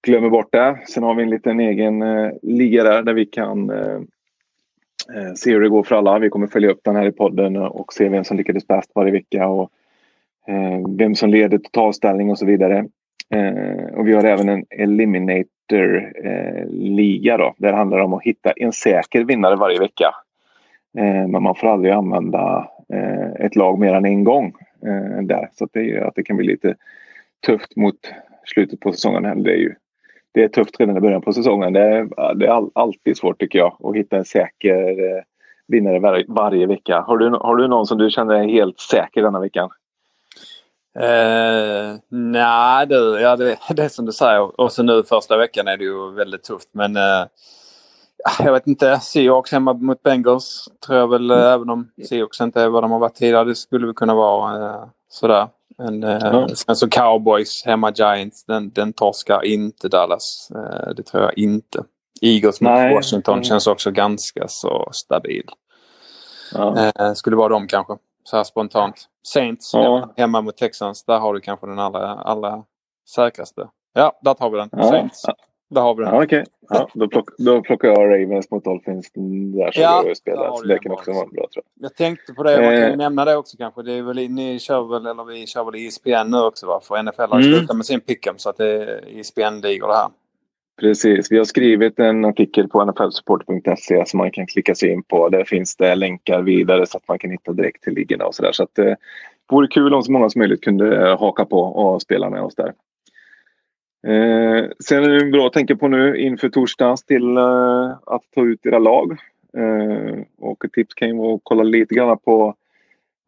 [0.02, 0.80] glömmer bort det.
[0.88, 4.00] Sen har vi en liten egen eh, liga där, där vi kan eh,
[5.16, 6.20] eh, se hur det går för alla.
[6.20, 9.12] Vi kommer följa upp den här i podden och se vem som lyckades bäst varje
[9.12, 9.72] vecka och
[10.48, 12.86] eh, vem som leder totalställning och så vidare.
[13.30, 17.54] Eh, och vi har även en Eliminator-liga eh, då.
[17.58, 20.16] Där det handlar om att hitta en säker vinnare varje vecka.
[20.98, 24.54] Eh, men man får aldrig använda eh, ett lag mer än en gång
[24.86, 25.50] eh, där.
[25.54, 26.76] Så det gör att det kan bli lite
[27.46, 27.96] tufft mot
[28.46, 29.44] slutet på säsongen.
[29.44, 29.76] Det är ju
[30.34, 31.74] det är tufft redan i början på säsongen.
[31.74, 35.24] Det är, det är alltid svårt tycker jag att hitta en säker
[35.68, 37.02] vinnare var, varje vecka.
[37.02, 39.70] Har du, har du någon som du känner är helt säker denna veckan?
[41.00, 44.62] Uh, Nej du, ja, det, det är som du säger.
[44.62, 46.70] Och så nu första veckan är det ju väldigt tufft.
[46.72, 47.26] Men uh,
[48.40, 49.00] jag vet inte.
[49.00, 51.44] Seahawks hemma mot Bengals tror jag väl, mm.
[51.44, 53.44] även om Seahawks inte är vad de har varit tidigare.
[53.44, 55.48] Det skulle väl kunna vara uh, sådär.
[55.82, 56.48] Men, mm.
[56.56, 60.52] Sen så Cowboys hemma Giants, den, den torskar inte Dallas.
[60.96, 61.84] det tror jag inte.
[62.22, 62.94] Eagles mot Nej.
[62.94, 65.44] Washington känns också ganska så stabil.
[66.54, 67.14] Ja.
[67.16, 68.96] skulle vara de kanske så här spontant.
[69.24, 70.14] Saints ja.
[70.18, 71.04] hemma mot Texans.
[71.04, 72.64] Där har du kanske den allra, allra
[73.16, 73.68] säkraste.
[73.94, 74.70] Ja, där tar vi den.
[74.72, 74.84] Ja.
[74.84, 75.24] Saints.
[75.72, 76.14] Där har vi den.
[76.14, 76.44] Ja, okay.
[76.70, 80.56] ja, då, plock, då plockar jag Ravens mot Dolphins där som ja, du spelar.
[80.58, 81.86] Så det kan också vara bra tror jag.
[81.86, 82.98] Jag tänkte på det, man kan ju eh.
[82.98, 83.84] nämna det också kanske.
[83.84, 86.80] Det är väl, ni kör väl, eller vi kör väl ESPN nu också va?
[86.84, 87.44] För NFL har mm.
[87.44, 90.10] slutat med sin pick'em så att det är ESPN-ligor det här.
[90.82, 95.30] Precis, vi har skrivit en artikel på nflsupport.se som man kan klicka sig in på.
[95.30, 98.52] Där finns det länkar vidare så att man kan hitta direkt till ligorna och sådär.
[98.52, 98.98] Så att eh, det
[99.52, 102.56] vore kul om så många som möjligt kunde eh, haka på och spela med oss
[102.56, 102.74] där.
[104.08, 108.42] Eh, sen är det bra att tänka på nu inför torsdagens till eh, att ta
[108.42, 109.12] ut era lag.
[109.58, 112.56] Eh, och ett tips kan ju vara att kolla lite grann på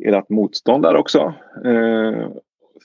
[0.03, 1.33] ert motstånd där också.
[1.65, 2.27] Eh,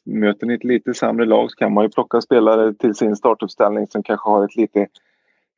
[0.05, 3.87] möter ni ett lite sämre lag så kan man ju plocka spelare till sin startuppställning
[3.87, 4.87] som kanske har ett lite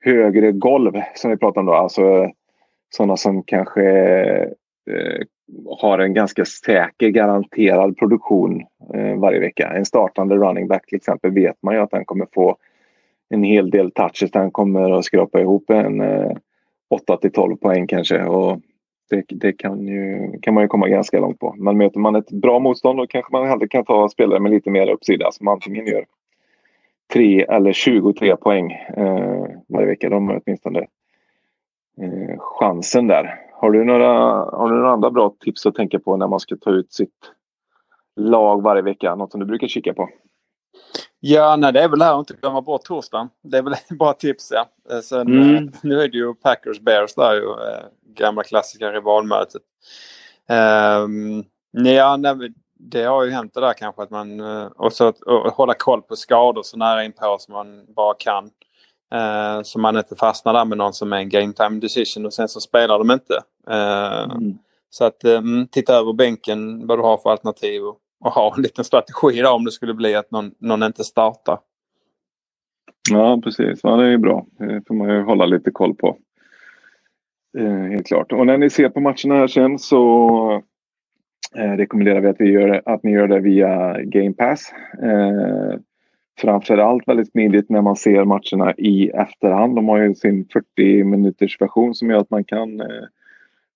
[0.01, 1.75] högre golv som vi pratar om då.
[1.75, 2.31] Alltså eh,
[2.91, 3.83] sådana som kanske
[4.91, 5.21] eh,
[5.81, 9.73] har en ganska säker garanterad produktion eh, varje vecka.
[9.77, 12.57] En startande running back till exempel vet man ju att han kommer få
[13.29, 14.31] en hel del touches.
[14.35, 16.33] Han kommer att skrapa ihop en eh,
[16.91, 18.25] 8 till 12 poäng kanske.
[18.25, 18.61] Och
[19.11, 21.55] det, det kan, ju, kan man ju komma ganska långt på.
[21.59, 24.71] Men möter man ett bra motstånd då kanske man hellre kan ta spelare med lite
[24.71, 26.05] mer uppsida som antingen gör
[27.13, 30.09] 3 eller 23 poäng eh, varje vecka.
[30.09, 30.79] De har åtminstone
[32.01, 33.50] eh, chansen där.
[33.61, 34.09] Har du, några,
[34.57, 37.33] har du några andra bra tips att tänka på när man ska ta ut sitt
[38.17, 39.15] lag varje vecka?
[39.15, 40.09] Något som du brukar kika på?
[41.21, 43.29] Ja, nej, det är väl här att inte glömma bort torsdagen.
[43.43, 44.53] Det är väl bra tips.
[44.55, 44.67] Ja.
[44.95, 45.73] Eh, sen, mm.
[45.83, 47.55] Nu är det ju Packers Bears där ju
[48.15, 49.63] gamla klassiska rivalmötet.
[51.05, 54.41] Um, ja, nej, det har ju hänt det där kanske att man...
[54.41, 58.15] Eh, och så att och hålla koll på skador så nära inpå som man bara
[58.15, 58.51] kan.
[59.15, 62.33] Uh, så man inte fastnar där med någon som är en game time decision och
[62.33, 63.35] sen så spelar de inte.
[63.71, 64.59] Uh, mm.
[64.91, 68.63] Så att um, titta över bänken vad du har för alternativ och, och ha en
[68.63, 71.59] liten strategi där om det skulle bli att någon, någon inte startar.
[73.11, 74.47] Ja precis, ja, det är bra.
[74.59, 76.17] Det får man ju hålla lite koll på.
[77.59, 78.33] Eh, helt klart.
[78.33, 80.63] Och när ni ser på matcherna här sen så
[81.57, 84.73] eh, rekommenderar vi att, vi gör, att ni gör det via Game Pass.
[85.03, 85.81] Eh,
[86.41, 89.77] framförallt väldigt smidigt när man ser matcherna i efterhand.
[89.77, 92.87] De har ju sin 40 minuters version som gör att man kan eh,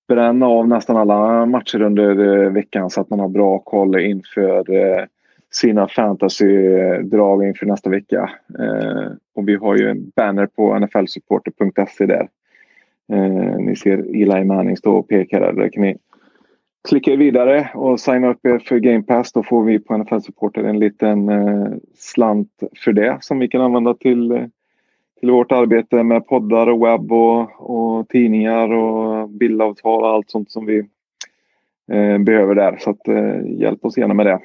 [0.09, 4.73] bränna av nästan alla matcher under eh, veckan så att man har bra koll inför
[4.73, 5.05] eh,
[5.51, 8.31] sina fantasy-drag inför nästa vecka.
[9.35, 12.29] Och vi har ju en banner på nflsupporter.se där
[13.59, 15.53] ni ser Eli Manning stå och peka där.
[15.53, 15.97] Där kan ni
[16.89, 19.32] klicka vidare och signa upp er för Game Pass.
[19.32, 23.61] Då får vi på NFL Supporter en liten eh, slant för det som vi kan
[23.61, 24.45] använda till, eh,
[25.20, 30.51] till vårt arbete med poddar och webb och, och tidningar och bildavtal och allt sånt
[30.51, 30.78] som vi
[31.93, 32.76] eh, behöver där.
[32.80, 34.41] Så att, eh, hjälp oss gärna med det.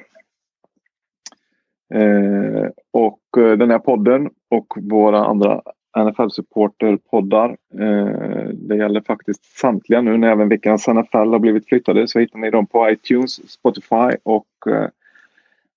[1.94, 5.62] Eh, och eh, den här podden och våra andra
[5.96, 7.56] NFL-supporterpoddar.
[7.78, 12.38] Eh, det gäller faktiskt samtliga nu när även veckans NFL har blivit flyttade så hittar
[12.38, 14.88] ni dem på iTunes, Spotify och eh,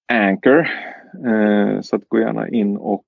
[0.08, 0.68] Anchor.
[1.26, 3.04] Eh, så att gå gärna in och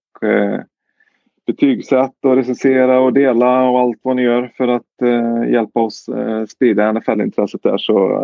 [1.48, 4.84] betygsätt och recensera och dela och allt vad ni gör för att
[5.50, 6.10] hjälpa oss
[6.50, 8.18] sprida NFL-intresset där så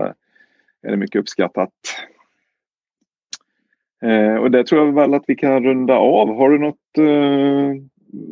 [0.81, 1.71] är det mycket uppskattat.
[4.41, 6.35] Och det tror jag väl att vi kan runda av.
[6.35, 6.97] Har du något,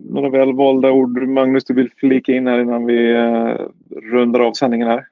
[0.09, 3.55] några välvalda ord Magnus du vill flika in här innan vi eh,
[4.11, 5.05] rundar av sändningen här?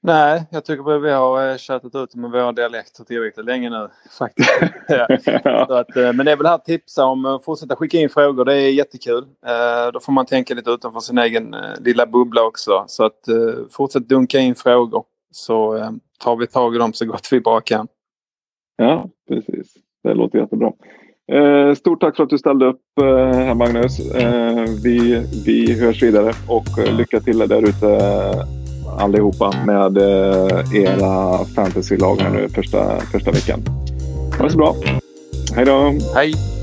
[0.00, 3.88] Nej, jag tycker att vi har eh, tjatat ut med våra dialekter tillräckligt länge nu.
[4.18, 4.50] faktiskt.
[5.70, 8.44] att, eh, men det är väl här att tipsa om att fortsätta skicka in frågor.
[8.44, 9.22] Det är jättekul.
[9.46, 12.84] Eh, då får man tänka lite utanför sin egen lilla bubbla också.
[12.86, 13.20] Så att
[13.70, 15.88] fortsätt dunka in frågor så
[16.18, 17.88] tar vi tag i dem så gott vi bara kan.
[18.76, 19.74] Ja, precis.
[20.02, 20.72] Det låter jättebra.
[21.32, 23.06] Eh, stort tack för att du ställde upp eh,
[23.38, 24.14] här Magnus.
[24.14, 26.68] Eh, vi, vi hörs vidare och
[26.98, 27.98] lycka till där ute
[28.98, 33.60] allihopa med eh, era fantasylag här nu första, första veckan.
[34.38, 34.74] Ha det så bra.
[35.56, 35.92] Hej då!
[36.14, 36.57] Hej!